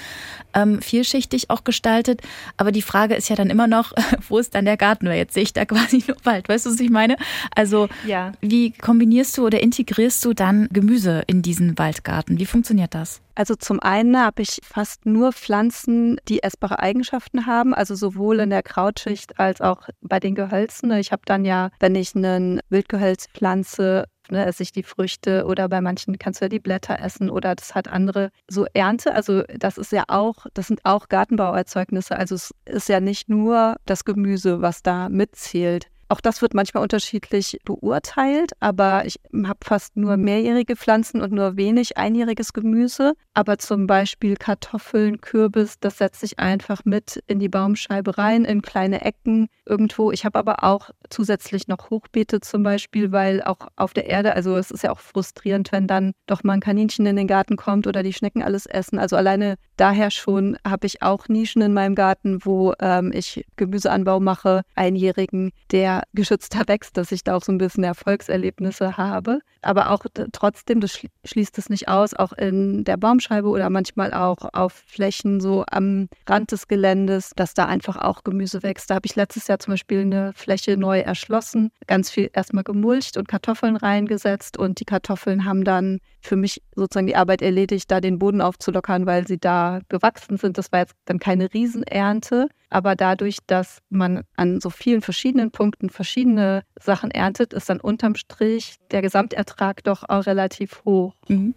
ähm, 0.54 0.80
vielschichtig 0.82 1.50
auch 1.50 1.64
gestaltet. 1.64 2.20
Aber 2.56 2.72
die 2.72 2.82
Frage 2.82 3.14
ist 3.14 3.28
ja 3.28 3.36
dann 3.36 3.50
immer 3.50 3.66
noch, 3.66 3.92
wo 4.28 4.38
ist 4.38 4.54
dann 4.54 4.64
der 4.64 4.76
Garten? 4.76 5.06
Weil 5.06 5.18
jetzt 5.18 5.34
sehe 5.34 5.42
ich 5.42 5.52
da 5.52 5.64
quasi 5.76 6.04
nur 6.06 6.16
Wald. 6.24 6.48
Weißt 6.48 6.66
du, 6.66 6.70
was 6.70 6.80
ich 6.80 6.90
meine? 6.90 7.16
Also 7.54 7.86
ja. 8.07 8.33
wie 8.40 8.71
kombinierst 8.71 9.37
du 9.38 9.47
oder 9.47 9.62
integrierst 9.62 10.25
du 10.25 10.33
dann 10.33 10.69
Gemüse 10.71 11.23
in 11.26 11.43
diesen 11.43 11.78
Waldgarten? 11.78 12.38
Wie 12.38 12.47
funktioniert 12.47 12.95
das? 12.95 13.21
Also 13.35 13.55
zum 13.55 13.81
einen 13.81 14.19
habe 14.19 14.43
ich 14.43 14.61
fast 14.64 15.05
nur 15.05 15.33
Pflanzen, 15.33 16.19
die 16.26 16.43
essbare 16.43 16.78
Eigenschaften 16.78 17.45
haben, 17.45 17.75
also 17.75 17.95
sowohl 17.95 18.40
in 18.40 18.49
der 18.49 18.62
Krautschicht 18.62 19.38
als 19.38 19.61
auch 19.61 19.88
bei 20.00 20.19
den 20.19 20.35
Gehölzen. 20.35 20.90
Ich 20.93 21.12
habe 21.12 21.23
dann 21.26 21.45
ja, 21.45 21.71
wenn 21.78 21.95
ich 21.95 22.16
einen 22.16 22.61
Wildgehölz 22.71 23.28
pflanze, 23.35 24.07
ne, 24.31 24.47
esse 24.47 24.62
ich 24.62 24.73
die 24.73 24.83
Früchte 24.83 25.45
oder 25.45 25.69
bei 25.69 25.83
manchen 25.83 26.19
kannst 26.19 26.40
du 26.40 26.47
ja 26.47 26.49
die 26.49 26.61
Blätter 26.61 26.99
essen 26.99 27.28
oder 27.28 27.55
das 27.55 27.75
hat 27.75 27.88
andere 27.88 28.31
so 28.49 28.66
Ernte. 28.73 29.14
Also 29.14 29.43
das 29.55 29.76
ist 29.76 29.93
ja 29.93 30.05
auch, 30.09 30.47
das 30.55 30.69
sind 30.69 30.81
auch 30.85 31.09
Gartenbauerzeugnisse. 31.09 32.16
Also 32.16 32.35
es 32.35 32.55
ist 32.64 32.88
ja 32.88 33.00
nicht 33.00 33.28
nur 33.28 33.76
das 33.85 34.07
Gemüse, 34.07 34.62
was 34.62 34.83
da 34.83 35.11
mitzählt. 35.11 35.88
Auch 36.08 36.20
das 36.20 36.40
wird 36.40 36.54
manchmal 36.54 36.84
unterschiedlich 36.84 37.58
beurteilt, 37.64 38.52
aber 38.60 39.04
ich 39.06 39.18
habe 39.44 39.58
fast 39.64 39.96
nur 39.96 40.16
mehrjährige 40.16 40.76
Pflanzen 40.76 41.20
und 41.20 41.32
nur 41.32 41.56
wenig 41.56 41.96
einjähriges 41.96 42.52
Gemüse. 42.52 43.14
Aber 43.34 43.58
zum 43.58 43.88
Beispiel 43.88 44.36
Kartoffeln, 44.36 45.20
Kürbis, 45.20 45.80
das 45.80 45.98
setze 45.98 46.25
ich 46.25 46.38
einfach 46.38 46.84
mit 46.84 47.22
in 47.26 47.40
die 47.40 47.48
Baumscheibe 47.48 48.18
rein, 48.18 48.44
in 48.44 48.62
kleine 48.62 49.04
Ecken 49.04 49.48
irgendwo. 49.64 50.12
Ich 50.12 50.25
habe 50.25 50.38
aber 50.38 50.62
auch 50.62 50.90
zusätzlich 51.10 51.66
noch 51.66 51.90
Hochbeete 51.90 52.40
zum 52.40 52.62
Beispiel, 52.62 53.10
weil 53.10 53.42
auch 53.42 53.68
auf 53.75 53.92
der 53.92 54.06
Erde, 54.06 54.34
also 54.34 54.56
es 54.56 54.70
ist 54.70 54.84
ja 54.84 54.92
auch 54.92 55.00
frustrierend, 55.00 55.72
wenn 55.72 55.88
dann 55.88 56.12
doch 56.26 56.44
mal 56.44 56.54
ein 56.54 56.60
Kaninchen 56.60 57.06
in 57.06 57.16
den 57.16 57.26
Garten 57.26 57.56
kommt 57.56 57.88
oder 57.88 58.04
die 58.04 58.12
Schnecken 58.12 58.42
alles 58.42 58.66
essen. 58.66 59.00
Also 59.00 59.16
alleine 59.16 59.56
daher 59.76 60.11
schon 60.11 60.56
habe 60.66 60.87
ich 60.87 61.02
auch 61.02 61.28
Nischen 61.28 61.62
in 61.62 61.73
meinem 61.73 61.95
Garten, 61.95 62.38
wo 62.45 62.73
ähm, 62.80 63.12
ich 63.12 63.45
Gemüseanbau 63.56 64.21
mache, 64.21 64.62
einjährigen, 64.75 65.52
der 65.71 66.02
geschützter 66.14 66.62
wächst, 66.66 66.97
dass 66.97 67.12
ich 67.12 67.25
da 67.25 67.37
auch 67.37 67.42
so 67.42 67.52
ein 67.52 67.59
bisschen 67.59 67.85
Erfolgserlebnisse 67.85 68.97
habe. 68.97 69.40
Aber 69.62 69.90
auch 69.90 70.04
trotzdem, 70.33 70.80
das 70.80 71.00
schließt 71.25 71.59
es 71.59 71.68
nicht 71.68 71.88
aus, 71.88 72.14
auch 72.14 72.33
in 72.33 72.85
der 72.85 72.97
Baumscheibe 72.97 73.49
oder 73.49 73.68
manchmal 73.68 74.12
auch 74.12 74.38
auf 74.52 74.73
Flächen 74.87 75.40
so 75.40 75.64
am 75.71 76.09
Rand 76.26 76.52
des 76.52 76.68
Geländes, 76.68 77.33
dass 77.35 77.54
da 77.54 77.66
einfach 77.66 77.97
auch 77.97 78.23
Gemüse 78.23 78.62
wächst. 78.62 78.90
Da 78.90 78.95
habe 78.95 79.06
ich 79.06 79.16
letztes 79.16 79.49
Jahr 79.49 79.59
zum 79.59 79.73
Beispiel 79.73 80.02
eine 80.02 80.33
Fläche 80.35 80.76
neu 80.76 81.00
erschlossen, 81.00 81.71
ganz 81.87 82.11
viel 82.11 82.30
erstmal 82.33 82.64
gemulcht 82.64 83.16
und 83.16 83.28
Kartoffeln 83.28 83.76
reingesetzt 83.76 84.56
und 84.56 84.78
die 84.80 84.85
Kartoffeln 84.85 85.45
haben 85.45 85.64
dann 85.64 85.99
für 86.26 86.37
mich 86.37 86.62
sozusagen 86.75 87.06
die 87.06 87.16
Arbeit 87.16 87.42
erledigt, 87.42 87.90
da 87.90 88.00
den 88.00 88.18
Boden 88.18 88.40
aufzulockern, 88.40 89.06
weil 89.06 89.26
sie 89.26 89.38
da 89.38 89.80
gewachsen 89.88 90.37
sind. 90.37 90.59
Das 90.59 90.73
war 90.73 90.80
jetzt 90.80 90.95
dann 91.06 91.18
keine 91.18 91.52
Riesenernte, 91.52 92.49
aber 92.70 92.96
dadurch, 92.96 93.38
dass 93.46 93.78
man 93.88 94.25
an 94.37 94.61
so 94.61 94.70
vielen 94.70 95.02
verschiedenen 95.02 95.50
Punkten 95.50 95.90
verschiedene 95.90 96.62
Sachen 96.80 97.11
erntet, 97.11 97.52
ist 97.52 97.68
dann 97.68 97.80
unterm 97.80 98.16
Strich 98.16 98.76
der 98.90 99.02
Gesamtertrag 99.02 99.85
doch 99.85 100.08
auch 100.08 100.26
relativ 100.26 100.82
hoch. 100.85 101.14
Mhm. 101.28 101.54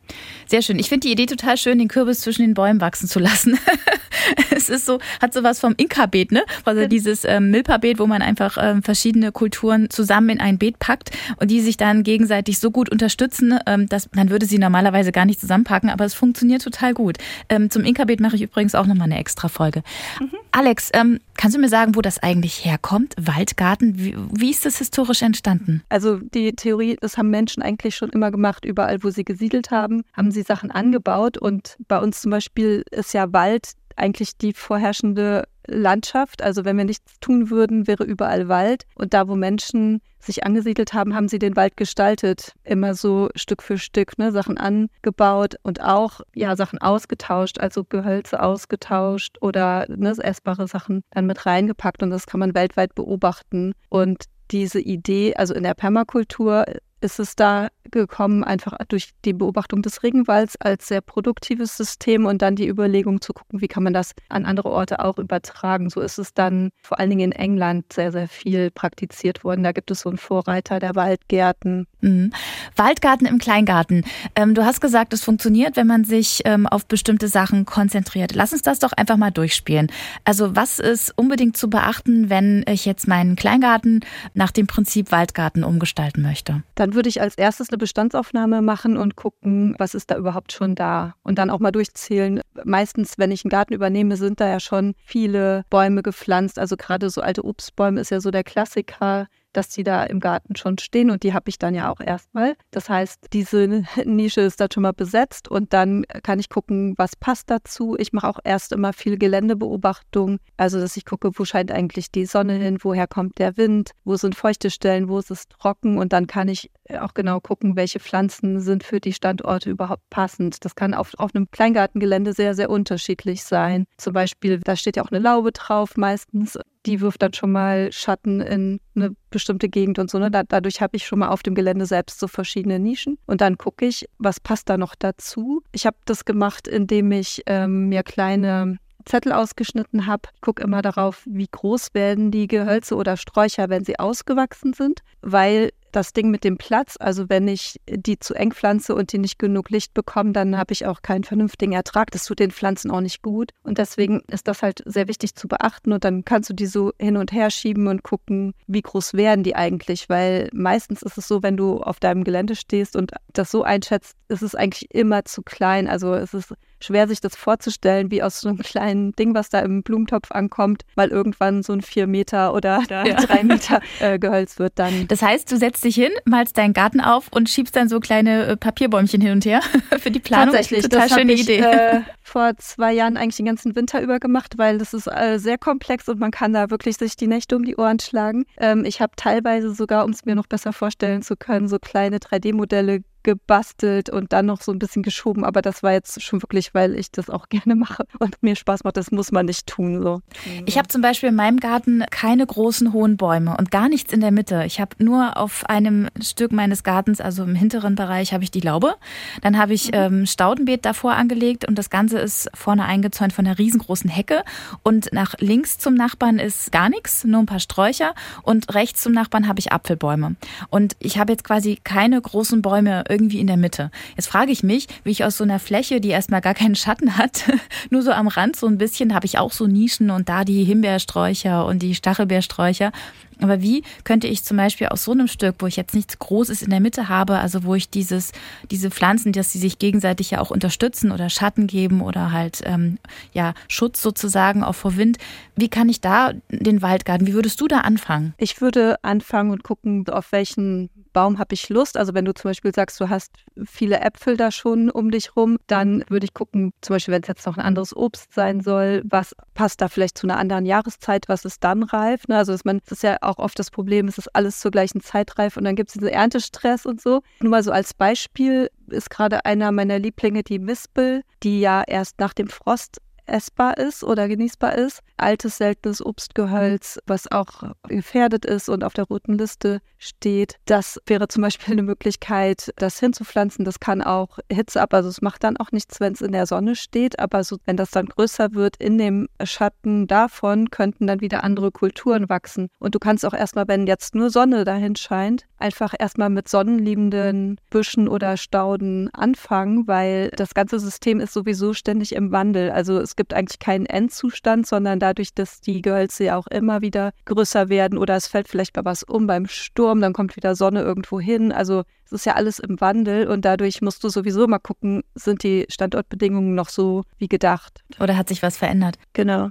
Sehr 0.47 0.61
schön. 0.61 0.79
Ich 0.79 0.89
finde 0.89 1.07
die 1.07 1.13
Idee 1.13 1.25
total 1.25 1.57
schön, 1.57 1.79
den 1.79 1.87
Kürbis 1.87 2.21
zwischen 2.21 2.43
den 2.43 2.53
Bäumen 2.53 2.81
wachsen 2.81 3.07
zu 3.07 3.19
lassen. 3.19 3.57
es 4.55 4.69
ist 4.69 4.85
so, 4.85 4.99
hat 5.21 5.33
sowas 5.33 5.59
vom 5.59 5.73
Inka-Beet, 5.75 6.31
ne? 6.31 6.43
Also 6.65 6.87
dieses 6.87 7.25
ähm, 7.25 7.51
Milpa-Beet, 7.51 7.99
wo 7.99 8.07
man 8.07 8.21
einfach 8.21 8.57
ähm, 8.59 8.83
verschiedene 8.83 9.31
Kulturen 9.31 9.89
zusammen 9.89 10.29
in 10.29 10.39
ein 10.39 10.57
Beet 10.57 10.79
packt 10.79 11.11
und 11.37 11.49
die 11.51 11.61
sich 11.61 11.77
dann 11.77 12.03
gegenseitig 12.03 12.59
so 12.59 12.71
gut 12.71 12.89
unterstützen, 12.89 13.59
ähm, 13.65 13.87
dass 13.87 14.09
man 14.13 14.29
würde 14.29 14.45
sie 14.45 14.57
normalerweise 14.57 15.11
gar 15.11 15.25
nicht 15.25 15.39
zusammenpacken, 15.39 15.89
aber 15.89 16.05
es 16.05 16.13
funktioniert 16.13 16.61
total 16.61 16.93
gut. 16.93 17.17
Ähm, 17.49 17.69
zum 17.69 17.83
Inka-Beet 17.83 18.19
mache 18.19 18.35
ich 18.35 18.41
übrigens 18.41 18.75
auch 18.75 18.85
nochmal 18.85 19.05
eine 19.05 19.19
extra 19.19 19.47
Folge. 19.47 19.83
Mhm. 20.19 20.31
Alex, 20.51 20.89
ähm, 20.99 21.19
kannst 21.37 21.55
du 21.55 21.61
mir 21.61 21.69
sagen, 21.69 21.95
wo 21.95 22.01
das 22.01 22.21
eigentlich 22.21 22.65
herkommt? 22.65 23.15
Waldgarten, 23.19 23.97
wie, 23.97 24.15
wie 24.31 24.51
ist 24.51 24.65
das 24.65 24.77
historisch 24.77 25.21
entstanden? 25.21 25.83
Also 25.89 26.17
die 26.17 26.53
Theorie, 26.53 26.97
das 26.99 27.17
haben 27.17 27.29
Menschen 27.29 27.63
eigentlich 27.63 27.95
schon 27.95 28.09
immer 28.09 28.31
gemacht, 28.31 28.65
überall, 28.65 29.03
wo 29.03 29.09
sie 29.09 29.23
gesiedelt 29.23 29.71
haben, 29.71 30.03
haben 30.13 30.31
sie 30.31 30.41
Sachen 30.41 30.71
angebaut 30.71 31.37
und 31.37 31.77
bei 31.87 31.99
uns 31.99 32.21
zum 32.21 32.31
Beispiel 32.31 32.83
ist 32.91 33.13
ja 33.13 33.31
Wald 33.33 33.73
eigentlich 33.95 34.37
die 34.37 34.53
vorherrschende 34.53 35.43
Landschaft. 35.69 36.41
Also 36.41 36.65
wenn 36.65 36.77
wir 36.77 36.85
nichts 36.85 37.19
tun 37.19 37.49
würden, 37.49 37.87
wäre 37.87 38.03
überall 38.03 38.47
Wald. 38.47 38.85
Und 38.95 39.13
da, 39.13 39.27
wo 39.27 39.35
Menschen 39.35 40.01
sich 40.19 40.43
angesiedelt 40.45 40.93
haben, 40.93 41.15
haben 41.15 41.27
sie 41.27 41.39
den 41.39 41.55
Wald 41.55 41.77
gestaltet. 41.77 42.53
Immer 42.63 42.93
so 42.93 43.29
Stück 43.35 43.63
für 43.63 43.77
Stück, 43.77 44.17
ne, 44.17 44.31
Sachen 44.31 44.57
angebaut 44.57 45.55
und 45.63 45.81
auch 45.81 46.21
ja 46.33 46.55
Sachen 46.55 46.79
ausgetauscht, 46.79 47.59
also 47.59 47.83
Gehölze 47.83 48.41
ausgetauscht 48.41 49.37
oder 49.41 49.85
ne, 49.87 50.13
essbare 50.19 50.67
Sachen 50.67 51.03
dann 51.11 51.25
mit 51.25 51.45
reingepackt. 51.45 52.03
Und 52.03 52.09
das 52.09 52.25
kann 52.25 52.39
man 52.39 52.53
weltweit 52.53 52.95
beobachten. 52.95 53.73
Und 53.89 54.25
diese 54.51 54.79
Idee, 54.79 55.35
also 55.35 55.53
in 55.53 55.63
der 55.63 55.73
Permakultur 55.73 56.65
ist 57.01 57.19
es 57.19 57.35
da 57.35 57.67
gekommen, 57.91 58.43
einfach 58.43 58.77
durch 58.87 59.11
die 59.25 59.33
Beobachtung 59.33 59.81
des 59.81 60.03
Regenwalds 60.03 60.55
als 60.59 60.87
sehr 60.87 61.01
produktives 61.01 61.77
System 61.77 62.25
und 62.25 62.41
dann 62.41 62.55
die 62.55 62.67
Überlegung 62.67 63.21
zu 63.21 63.33
gucken, 63.33 63.61
wie 63.61 63.67
kann 63.67 63.83
man 63.83 63.93
das 63.93 64.13
an 64.29 64.45
andere 64.45 64.69
Orte 64.69 64.99
auch 64.99 65.17
übertragen. 65.17 65.89
So 65.89 66.01
ist 66.01 66.19
es 66.19 66.33
dann 66.33 66.69
vor 66.81 66.99
allen 66.99 67.09
Dingen 67.09 67.31
in 67.31 67.39
England 67.39 67.91
sehr, 67.91 68.11
sehr 68.11 68.27
viel 68.27 68.71
praktiziert 68.71 69.43
worden. 69.43 69.63
Da 69.63 69.71
gibt 69.71 69.91
es 69.91 70.01
so 70.01 70.09
einen 70.09 70.17
Vorreiter 70.17 70.79
der 70.79 70.95
Waldgärten. 70.95 71.87
Mhm. 72.01 72.31
Waldgarten 72.75 73.25
im 73.25 73.39
Kleingarten. 73.39 74.03
Ähm, 74.35 74.53
du 74.53 74.63
hast 74.63 74.81
gesagt, 74.81 75.13
es 75.13 75.23
funktioniert, 75.23 75.75
wenn 75.75 75.87
man 75.87 76.03
sich 76.03 76.41
ähm, 76.45 76.67
auf 76.67 76.85
bestimmte 76.85 77.27
Sachen 77.27 77.65
konzentriert. 77.65 78.35
Lass 78.35 78.53
uns 78.53 78.61
das 78.61 78.79
doch 78.79 78.93
einfach 78.93 79.17
mal 79.17 79.31
durchspielen. 79.31 79.87
Also 80.23 80.55
was 80.55 80.79
ist 80.79 81.13
unbedingt 81.17 81.57
zu 81.57 81.69
beachten, 81.69 82.29
wenn 82.29 82.63
ich 82.67 82.85
jetzt 82.85 83.07
meinen 83.07 83.35
Kleingarten 83.35 84.01
nach 84.33 84.51
dem 84.51 84.67
Prinzip 84.67 85.11
Waldgarten 85.11 85.63
umgestalten 85.63 86.21
möchte? 86.21 86.63
Dann 86.75 86.93
würde 86.93 87.09
ich 87.09 87.21
als 87.21 87.35
erstes 87.35 87.69
eine 87.69 87.77
Bestandsaufnahme 87.79 88.61
machen 88.61 88.95
und 88.95 89.15
gucken, 89.15 89.75
was 89.79 89.95
ist 89.95 90.11
da 90.11 90.17
überhaupt 90.17 90.51
schon 90.51 90.75
da. 90.75 91.15
Und 91.23 91.39
dann 91.39 91.49
auch 91.49 91.59
mal 91.59 91.71
durchzählen. 91.71 92.41
Meistens, 92.63 93.17
wenn 93.17 93.31
ich 93.31 93.43
einen 93.43 93.49
Garten 93.49 93.73
übernehme, 93.73 94.15
sind 94.17 94.39
da 94.39 94.47
ja 94.47 94.59
schon 94.59 94.93
viele 95.03 95.63
Bäume 95.71 96.03
gepflanzt. 96.03 96.59
Also 96.59 96.77
gerade 96.77 97.09
so 97.09 97.21
alte 97.21 97.43
Obstbäume 97.43 97.99
ist 97.99 98.11
ja 98.11 98.21
so 98.21 98.29
der 98.29 98.43
Klassiker 98.43 99.27
dass 99.53 99.69
die 99.69 99.83
da 99.83 100.03
im 100.03 100.19
Garten 100.19 100.55
schon 100.55 100.77
stehen 100.77 101.09
und 101.09 101.23
die 101.23 101.33
habe 101.33 101.49
ich 101.49 101.57
dann 101.57 101.75
ja 101.75 101.91
auch 101.91 101.99
erstmal. 101.99 102.55
Das 102.71 102.89
heißt, 102.89 103.27
diese 103.33 103.67
Nische 104.05 104.41
ist 104.41 104.59
da 104.59 104.67
schon 104.71 104.83
mal 104.83 104.93
besetzt 104.93 105.47
und 105.47 105.73
dann 105.73 106.05
kann 106.23 106.39
ich 106.39 106.49
gucken, 106.49 106.93
was 106.97 107.15
passt 107.15 107.49
dazu. 107.49 107.95
Ich 107.97 108.13
mache 108.13 108.27
auch 108.27 108.39
erst 108.43 108.71
immer 108.71 108.93
viel 108.93 109.17
Geländebeobachtung, 109.17 110.39
also 110.57 110.79
dass 110.79 110.97
ich 110.97 111.05
gucke, 111.05 111.31
wo 111.33 111.45
scheint 111.45 111.71
eigentlich 111.71 112.11
die 112.11 112.25
Sonne 112.25 112.53
hin, 112.53 112.77
woher 112.81 113.07
kommt 113.07 113.39
der 113.39 113.57
Wind, 113.57 113.91
wo 114.03 114.15
sind 114.15 114.35
feuchte 114.35 114.69
Stellen, 114.69 115.09
wo 115.09 115.19
ist 115.19 115.31
es 115.31 115.47
trocken 115.47 115.97
und 115.97 116.13
dann 116.13 116.27
kann 116.27 116.47
ich 116.47 116.71
auch 116.99 117.13
genau 117.13 117.39
gucken, 117.39 117.75
welche 117.75 117.99
Pflanzen 117.99 118.59
sind 118.59 118.83
für 118.83 118.99
die 118.99 119.13
Standorte 119.13 119.69
überhaupt 119.69 120.09
passend. 120.09 120.63
Das 120.65 120.75
kann 120.75 120.93
auf, 120.93 121.13
auf 121.17 121.35
einem 121.35 121.49
Kleingartengelände 121.51 122.33
sehr, 122.33 122.55
sehr 122.55 122.69
unterschiedlich 122.69 123.43
sein. 123.43 123.85
Zum 123.97 124.13
Beispiel, 124.13 124.59
da 124.59 124.75
steht 124.75 124.95
ja 124.95 125.03
auch 125.03 125.11
eine 125.11 125.19
Laube 125.19 125.51
drauf 125.51 125.97
meistens 125.97 126.57
die 126.85 127.01
wirft 127.01 127.21
dann 127.21 127.33
schon 127.33 127.51
mal 127.51 127.91
Schatten 127.91 128.41
in 128.41 128.79
eine 128.95 129.15
bestimmte 129.29 129.69
Gegend 129.69 129.99
und 129.99 130.09
so. 130.09 130.17
Ne? 130.17 130.31
Da, 130.31 130.43
dadurch 130.43 130.81
habe 130.81 130.95
ich 130.95 131.05
schon 131.05 131.19
mal 131.19 131.29
auf 131.29 131.43
dem 131.43 131.55
Gelände 131.55 131.85
selbst 131.85 132.19
so 132.19 132.27
verschiedene 132.27 132.79
Nischen. 132.79 133.17
Und 133.25 133.41
dann 133.41 133.57
gucke 133.57 133.85
ich, 133.85 134.07
was 134.17 134.39
passt 134.39 134.69
da 134.69 134.77
noch 134.77 134.95
dazu. 134.95 135.61
Ich 135.71 135.85
habe 135.85 135.97
das 136.05 136.25
gemacht, 136.25 136.67
indem 136.67 137.11
ich 137.11 137.43
ähm, 137.45 137.89
mir 137.89 138.03
kleine 138.03 138.77
Zettel 139.05 139.31
ausgeschnitten 139.31 140.05
habe, 140.05 140.29
gucke 140.41 140.61
immer 140.61 140.81
darauf, 140.81 141.23
wie 141.25 141.47
groß 141.49 141.93
werden 141.93 142.31
die 142.31 142.47
Gehölze 142.47 142.95
oder 142.95 143.17
Sträucher, 143.17 143.69
wenn 143.69 143.83
sie 143.83 143.97
ausgewachsen 143.97 144.73
sind, 144.73 145.01
weil 145.21 145.71
das 145.91 146.13
Ding 146.13 146.29
mit 146.29 146.43
dem 146.43 146.57
Platz, 146.57 146.95
also 146.99 147.29
wenn 147.29 147.47
ich 147.47 147.79
die 147.89 148.19
zu 148.19 148.33
eng 148.33 148.51
pflanze 148.51 148.95
und 148.95 149.11
die 149.11 149.17
nicht 149.17 149.39
genug 149.39 149.69
Licht 149.69 149.93
bekommen, 149.93 150.33
dann 150.33 150.57
habe 150.57 150.73
ich 150.73 150.85
auch 150.85 151.01
keinen 151.01 151.23
vernünftigen 151.23 151.73
Ertrag. 151.73 152.11
Das 152.11 152.25
tut 152.25 152.39
den 152.39 152.51
Pflanzen 152.51 152.91
auch 152.91 153.01
nicht 153.01 153.21
gut. 153.21 153.51
Und 153.63 153.77
deswegen 153.77 154.21
ist 154.27 154.47
das 154.47 154.61
halt 154.61 154.83
sehr 154.85 155.07
wichtig 155.07 155.35
zu 155.35 155.47
beachten. 155.47 155.93
Und 155.93 156.03
dann 156.03 156.25
kannst 156.25 156.49
du 156.49 156.53
die 156.53 156.65
so 156.65 156.91
hin 156.99 157.17
und 157.17 157.31
her 157.31 157.49
schieben 157.51 157.87
und 157.87 158.03
gucken, 158.03 158.53
wie 158.67 158.81
groß 158.81 159.13
werden 159.13 159.43
die 159.43 159.55
eigentlich. 159.55 160.09
Weil 160.09 160.49
meistens 160.53 161.01
ist 161.01 161.17
es 161.17 161.27
so, 161.27 161.43
wenn 161.43 161.57
du 161.57 161.81
auf 161.81 161.99
deinem 161.99 162.23
Gelände 162.23 162.55
stehst 162.55 162.95
und 162.95 163.11
das 163.33 163.51
so 163.51 163.63
einschätzt, 163.63 164.15
ist 164.27 164.41
es 164.41 164.55
eigentlich 164.55 164.93
immer 164.93 165.25
zu 165.25 165.41
klein. 165.41 165.87
Also 165.87 166.13
es 166.13 166.33
ist 166.33 166.53
schwer, 166.79 167.07
sich 167.07 167.21
das 167.21 167.35
vorzustellen, 167.35 168.11
wie 168.11 168.23
aus 168.23 168.41
so 168.41 168.49
einem 168.49 168.59
kleinen 168.59 169.13
Ding, 169.13 169.33
was 169.33 169.49
da 169.49 169.59
im 169.59 169.83
Blumentopf 169.83 170.31
ankommt, 170.31 170.83
mal 170.95 171.09
irgendwann 171.09 171.63
so 171.63 171.73
ein 171.73 171.81
vier 171.81 172.07
Meter 172.07 172.53
oder 172.53 172.83
ja. 172.89 173.03
drei 173.25 173.43
Meter 173.43 173.81
äh, 173.99 174.19
Gehölz 174.19 174.59
wird 174.59 174.73
dann. 174.75 175.07
Das 175.07 175.21
heißt, 175.21 175.51
du 175.51 175.57
setzt 175.57 175.83
dich 175.83 175.95
hin, 175.95 176.11
malst 176.25 176.57
deinen 176.57 176.73
Garten 176.73 177.01
auf 177.01 177.27
und 177.31 177.49
schiebst 177.49 177.75
dann 177.75 177.89
so 177.89 177.99
kleine 177.99 178.45
äh, 178.45 178.57
Papierbäumchen 178.57 179.21
hin 179.21 179.33
und 179.33 179.45
her 179.45 179.61
für 179.99 180.11
die 180.11 180.19
Planung. 180.19 180.53
Tatsächlich, 180.53 180.83
total 180.83 181.09
schöne 181.09 181.33
ich, 181.33 181.41
Idee. 181.41 181.59
Äh, 181.59 182.01
vor 182.21 182.55
zwei 182.57 182.93
Jahren 182.93 183.17
eigentlich 183.17 183.37
den 183.37 183.45
ganzen 183.45 183.75
Winter 183.75 184.01
über 184.01 184.19
gemacht, 184.19 184.53
weil 184.57 184.77
das 184.77 184.93
ist 184.93 185.07
äh, 185.07 185.37
sehr 185.39 185.57
komplex 185.57 186.07
und 186.07 186.19
man 186.19 186.31
kann 186.31 186.53
da 186.53 186.69
wirklich 186.69 186.97
sich 186.97 187.15
die 187.15 187.27
Nächte 187.27 187.55
um 187.55 187.65
die 187.65 187.75
Ohren 187.75 187.99
schlagen. 187.99 188.45
Ähm, 188.57 188.85
ich 188.85 189.01
habe 189.01 189.13
teilweise 189.15 189.73
sogar, 189.73 190.05
um 190.05 190.11
es 190.11 190.25
mir 190.25 190.35
noch 190.35 190.47
besser 190.47 190.71
vorstellen 190.71 191.23
zu 191.23 191.35
können, 191.35 191.67
so 191.67 191.79
kleine 191.79 192.17
3D-Modelle 192.17 193.01
gebastelt 193.23 194.09
und 194.09 194.33
dann 194.33 194.45
noch 194.45 194.61
so 194.61 194.71
ein 194.71 194.79
bisschen 194.79 195.03
geschoben, 195.03 195.43
aber 195.43 195.61
das 195.61 195.83
war 195.83 195.91
jetzt 195.91 196.21
schon 196.21 196.41
wirklich, 196.41 196.73
weil 196.73 196.95
ich 196.95 197.11
das 197.11 197.29
auch 197.29 197.47
gerne 197.49 197.75
mache 197.75 198.05
und 198.19 198.41
mir 198.41 198.55
Spaß 198.55 198.83
macht. 198.83 198.97
Das 198.97 199.11
muss 199.11 199.31
man 199.31 199.45
nicht 199.45 199.67
tun. 199.67 200.01
So. 200.01 200.21
Ich 200.65 200.77
habe 200.77 200.87
zum 200.87 201.01
Beispiel 201.01 201.29
in 201.29 201.35
meinem 201.35 201.59
Garten 201.59 202.03
keine 202.09 202.45
großen 202.45 202.93
hohen 202.93 203.17
Bäume 203.17 203.55
und 203.57 203.71
gar 203.71 203.89
nichts 203.89 204.13
in 204.13 204.21
der 204.21 204.31
Mitte. 204.31 204.63
Ich 204.65 204.79
habe 204.79 205.03
nur 205.03 205.37
auf 205.37 205.65
einem 205.69 206.07
Stück 206.21 206.51
meines 206.51 206.83
Gartens, 206.83 207.21
also 207.21 207.43
im 207.43 207.55
hinteren 207.55 207.95
Bereich, 207.95 208.33
habe 208.33 208.43
ich 208.43 208.51
die 208.51 208.61
Laube. 208.61 208.95
Dann 209.41 209.57
habe 209.57 209.73
ich 209.73 209.87
mhm. 209.87 209.93
ähm, 209.93 210.25
Staudenbeet 210.25 210.85
davor 210.85 211.13
angelegt 211.13 211.65
und 211.65 211.75
das 211.77 211.89
Ganze 211.89 212.19
ist 212.19 212.49
vorne 212.53 212.85
eingezäunt 212.85 213.33
von 213.33 213.45
einer 213.45 213.57
riesengroßen 213.57 214.09
Hecke 214.09 214.43
und 214.83 215.11
nach 215.11 215.35
links 215.39 215.77
zum 215.77 215.93
Nachbarn 215.93 216.39
ist 216.39 216.71
gar 216.71 216.89
nichts, 216.89 217.23
nur 217.23 217.39
ein 217.39 217.45
paar 217.45 217.59
Sträucher 217.59 218.13
und 218.43 218.73
rechts 218.73 219.01
zum 219.01 219.13
Nachbarn 219.13 219.47
habe 219.47 219.59
ich 219.59 219.71
Apfelbäume. 219.71 220.35
Und 220.69 220.95
ich 220.99 221.17
habe 221.17 221.31
jetzt 221.31 221.43
quasi 221.43 221.79
keine 221.83 222.21
großen 222.21 222.61
Bäume 222.61 223.03
irgendwie 223.19 223.39
in 223.39 223.47
der 223.47 223.57
Mitte. 223.57 223.91
Jetzt 224.15 224.27
frage 224.27 224.51
ich 224.51 224.63
mich, 224.63 224.87
wie 225.03 225.11
ich 225.11 225.25
aus 225.25 225.37
so 225.37 225.43
einer 225.43 225.59
Fläche, 225.59 225.99
die 225.99 226.09
erstmal 226.09 226.39
gar 226.39 226.53
keinen 226.53 226.75
Schatten 226.75 227.17
hat, 227.17 227.43
nur 227.89 228.01
so 228.01 228.11
am 228.11 228.29
Rand 228.29 228.55
so 228.55 228.65
ein 228.67 228.77
bisschen, 228.77 229.13
habe 229.13 229.25
ich 229.25 229.37
auch 229.37 229.51
so 229.51 229.67
Nischen 229.67 230.09
und 230.09 230.29
da 230.29 230.45
die 230.45 230.63
Himbeersträucher 230.63 231.65
und 231.65 231.79
die 231.83 231.95
Stachelbeersträucher. 231.95 232.91
Aber 233.41 233.61
wie 233.61 233.83
könnte 234.03 234.27
ich 234.27 234.43
zum 234.43 234.57
Beispiel 234.57 234.87
aus 234.87 235.03
so 235.03 235.11
einem 235.11 235.27
Stück, 235.27 235.55
wo 235.59 235.67
ich 235.67 235.75
jetzt 235.75 235.93
nichts 235.93 236.19
Großes 236.19 236.61
in 236.61 236.69
der 236.69 236.79
Mitte 236.79 237.09
habe, 237.09 237.39
also 237.39 237.63
wo 237.63 237.75
ich 237.75 237.89
dieses, 237.89 238.31
diese 238.69 238.91
Pflanzen, 238.91 239.31
dass 239.31 239.51
sie 239.51 239.59
sich 239.59 239.79
gegenseitig 239.79 240.31
ja 240.31 240.41
auch 240.41 240.51
unterstützen 240.51 241.11
oder 241.11 241.29
Schatten 241.29 241.67
geben 241.67 242.01
oder 242.01 242.31
halt 242.31 242.61
ähm, 242.65 242.97
ja 243.33 243.53
Schutz 243.67 244.01
sozusagen 244.01 244.63
auch 244.63 244.75
vor 244.75 244.97
Wind, 244.97 245.17
wie 245.55 245.69
kann 245.69 245.89
ich 245.89 246.01
da 246.01 246.33
den 246.49 246.81
Waldgarten, 246.81 247.27
wie 247.27 247.33
würdest 247.33 247.61
du 247.61 247.67
da 247.67 247.81
anfangen? 247.81 248.33
Ich 248.37 248.61
würde 248.61 248.97
anfangen 249.03 249.51
und 249.51 249.63
gucken, 249.63 250.07
auf 250.09 250.31
welchen 250.31 250.89
Baum 251.13 251.39
habe 251.39 251.53
ich 251.53 251.69
Lust. 251.69 251.97
Also 251.97 252.13
wenn 252.13 252.25
du 252.25 252.33
zum 252.33 252.49
Beispiel 252.49 252.73
sagst, 252.73 252.99
du 252.99 253.09
hast 253.09 253.31
viele 253.65 253.99
Äpfel 253.99 254.37
da 254.37 254.51
schon 254.51 254.89
um 254.89 255.11
dich 255.11 255.35
rum, 255.35 255.57
dann 255.67 256.03
würde 256.09 256.25
ich 256.25 256.33
gucken, 256.33 256.71
zum 256.81 256.95
Beispiel, 256.95 257.13
wenn 257.13 257.21
es 257.21 257.27
jetzt 257.27 257.45
noch 257.45 257.57
ein 257.57 257.63
anderes 257.65 257.95
Obst 257.95 258.33
sein 258.33 258.61
soll, 258.61 259.01
was 259.05 259.35
passt 259.53 259.81
da 259.81 259.87
vielleicht 259.87 260.17
zu 260.17 260.27
einer 260.27 260.37
anderen 260.37 260.65
Jahreszeit, 260.65 261.27
was 261.27 261.45
ist 261.45 261.63
dann 261.63 261.83
reif. 261.83 262.27
Ne? 262.27 262.37
Also 262.37 262.51
dass 262.51 262.65
man, 262.65 262.79
das 262.79 262.93
ist 262.93 263.03
ja 263.03 263.17
auch 263.21 263.28
oft 263.37 263.59
das 263.59 263.71
Problem, 263.71 264.07
es 264.07 264.17
ist 264.17 264.35
alles 264.35 264.59
zur 264.59 264.71
gleichen 264.71 265.01
Zeit 265.01 265.37
reif 265.37 265.57
und 265.57 265.63
dann 265.63 265.75
gibt 265.75 265.89
es 265.89 265.93
diesen 265.93 266.07
Erntestress 266.07 266.85
und 266.85 267.01
so. 267.01 267.21
Nur 267.41 267.51
mal 267.51 267.63
so 267.63 267.71
als 267.71 267.93
Beispiel 267.93 268.69
ist 268.87 269.09
gerade 269.09 269.45
einer 269.45 269.71
meiner 269.71 269.99
Lieblinge 269.99 270.43
die 270.43 270.59
Mispel, 270.59 271.23
die 271.43 271.59
ja 271.59 271.83
erst 271.85 272.19
nach 272.19 272.33
dem 272.33 272.47
Frost 272.47 272.99
essbar 273.29 273.77
ist 273.77 274.03
oder 274.03 274.27
genießbar 274.27 274.75
ist. 274.75 275.01
Altes, 275.17 275.57
seltenes 275.57 276.05
Obstgehölz, 276.05 276.99
was 277.05 277.31
auch 277.31 277.75
gefährdet 277.87 278.45
ist 278.45 278.69
und 278.69 278.83
auf 278.83 278.93
der 278.93 279.05
roten 279.05 279.37
Liste 279.37 279.81
steht. 279.97 280.55
Das 280.65 280.99
wäre 281.05 281.27
zum 281.27 281.43
Beispiel 281.43 281.73
eine 281.73 281.83
Möglichkeit, 281.83 282.71
das 282.77 282.99
hinzupflanzen. 282.99 283.65
Das 283.65 283.79
kann 283.79 284.01
auch 284.01 284.39
Hitze 284.51 284.81
ab. 284.81 284.93
Also 284.93 285.09
es 285.09 285.21
macht 285.21 285.43
dann 285.43 285.57
auch 285.57 285.71
nichts, 285.71 285.99
wenn 285.99 286.13
es 286.13 286.21
in 286.21 286.31
der 286.31 286.45
Sonne 286.45 286.75
steht. 286.75 287.19
Aber 287.19 287.43
so, 287.43 287.57
wenn 287.65 287.77
das 287.77 287.91
dann 287.91 288.05
größer 288.05 288.53
wird, 288.53 288.77
in 288.77 288.97
dem 288.97 289.27
Schatten 289.43 290.07
davon 290.07 290.69
könnten 290.71 291.07
dann 291.07 291.21
wieder 291.21 291.43
andere 291.43 291.71
Kulturen 291.71 292.29
wachsen. 292.29 292.69
Und 292.79 292.95
du 292.95 292.99
kannst 292.99 293.25
auch 293.25 293.33
erstmal, 293.33 293.67
wenn 293.67 293.87
jetzt 293.87 294.15
nur 294.15 294.29
Sonne 294.29 294.63
dahin 294.63 294.95
scheint, 294.95 295.45
einfach 295.57 295.93
erstmal 295.97 296.29
mit 296.29 296.47
sonnenliebenden 296.47 297.59
Büschen 297.69 298.07
oder 298.07 298.37
Stauden 298.37 299.09
anfangen, 299.13 299.87
weil 299.87 300.29
das 300.29 300.53
ganze 300.53 300.79
System 300.79 301.19
ist 301.19 301.33
sowieso 301.33 301.73
ständig 301.73 302.15
im 302.15 302.31
Wandel. 302.31 302.71
Also 302.71 302.97
es 302.99 303.15
gibt 303.19 303.33
eigentlich 303.33 303.59
keinen 303.59 303.85
Endzustand, 303.85 304.65
sondern 304.65 304.97
dadurch, 304.97 305.33
dass 305.33 305.59
die 305.59 305.81
Gehölze 305.81 306.23
ja 306.23 306.37
auch 306.37 306.47
immer 306.47 306.81
wieder 306.81 307.11
größer 307.25 307.67
werden 307.67 307.97
oder 307.97 308.15
es 308.15 308.27
fällt 308.27 308.47
vielleicht 308.47 308.77
mal 308.77 308.85
was 308.85 309.03
um 309.03 309.27
beim 309.27 309.45
Sturm, 309.45 309.99
dann 309.99 310.13
kommt 310.13 310.37
wieder 310.37 310.55
Sonne 310.55 310.83
irgendwo 310.83 311.19
hin. 311.19 311.51
Also 311.51 311.83
es 312.09 312.21
ist 312.21 312.25
ja 312.25 312.33
alles 312.33 312.57
im 312.57 312.81
Wandel 312.81 313.27
und 313.27 313.45
dadurch 313.45 313.81
musst 313.83 314.03
du 314.03 314.09
sowieso 314.09 314.47
mal 314.47 314.57
gucken, 314.57 315.03
sind 315.13 315.43
die 315.43 315.67
Standortbedingungen 315.69 316.55
noch 316.55 316.69
so 316.69 317.03
wie 317.19 317.27
gedacht. 317.27 317.83
Oder 317.99 318.17
hat 318.17 318.29
sich 318.29 318.41
was 318.41 318.57
verändert? 318.57 318.97
Genau. 319.13 319.49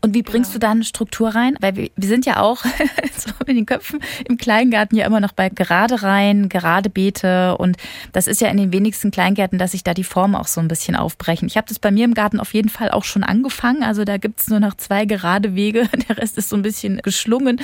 Und 0.00 0.14
wie 0.14 0.22
bringst 0.22 0.52
genau. 0.52 0.60
du 0.60 0.66
dann 0.66 0.82
Struktur 0.84 1.30
rein? 1.30 1.56
Weil 1.60 1.76
wir, 1.76 1.90
wir 1.96 2.08
sind 2.08 2.26
ja 2.26 2.40
auch 2.40 2.64
in 3.46 3.56
den 3.56 3.66
Köpfen 3.66 4.00
im 4.28 4.36
Kleingarten 4.36 4.96
ja 4.96 5.06
immer 5.06 5.20
noch 5.20 5.32
bei 5.32 5.48
gerade 5.48 6.02
rein, 6.02 6.48
gerade 6.48 6.90
Beete. 6.90 7.56
Und 7.58 7.76
das 8.12 8.26
ist 8.26 8.40
ja 8.40 8.48
in 8.48 8.56
den 8.56 8.72
wenigsten 8.72 9.10
Kleingärten, 9.10 9.58
dass 9.58 9.72
sich 9.72 9.84
da 9.84 9.94
die 9.94 10.04
Formen 10.04 10.34
auch 10.34 10.46
so 10.46 10.60
ein 10.60 10.68
bisschen 10.68 10.96
aufbrechen. 10.96 11.48
Ich 11.48 11.56
habe 11.56 11.66
das 11.66 11.78
bei 11.78 11.90
mir 11.90 12.04
im 12.04 12.14
Garten 12.14 12.40
auf 12.40 12.54
jeden 12.54 12.68
Fall 12.68 12.90
auch 12.90 13.04
schon 13.04 13.24
angefangen. 13.24 13.82
Also 13.82 14.04
da 14.04 14.16
gibt 14.16 14.40
es 14.40 14.48
nur 14.48 14.60
noch 14.60 14.74
zwei 14.76 15.04
gerade 15.04 15.54
Wege. 15.54 15.88
Der 16.08 16.18
Rest 16.18 16.38
ist 16.38 16.48
so 16.48 16.56
ein 16.56 16.62
bisschen 16.62 16.98
geschlungen 16.98 17.60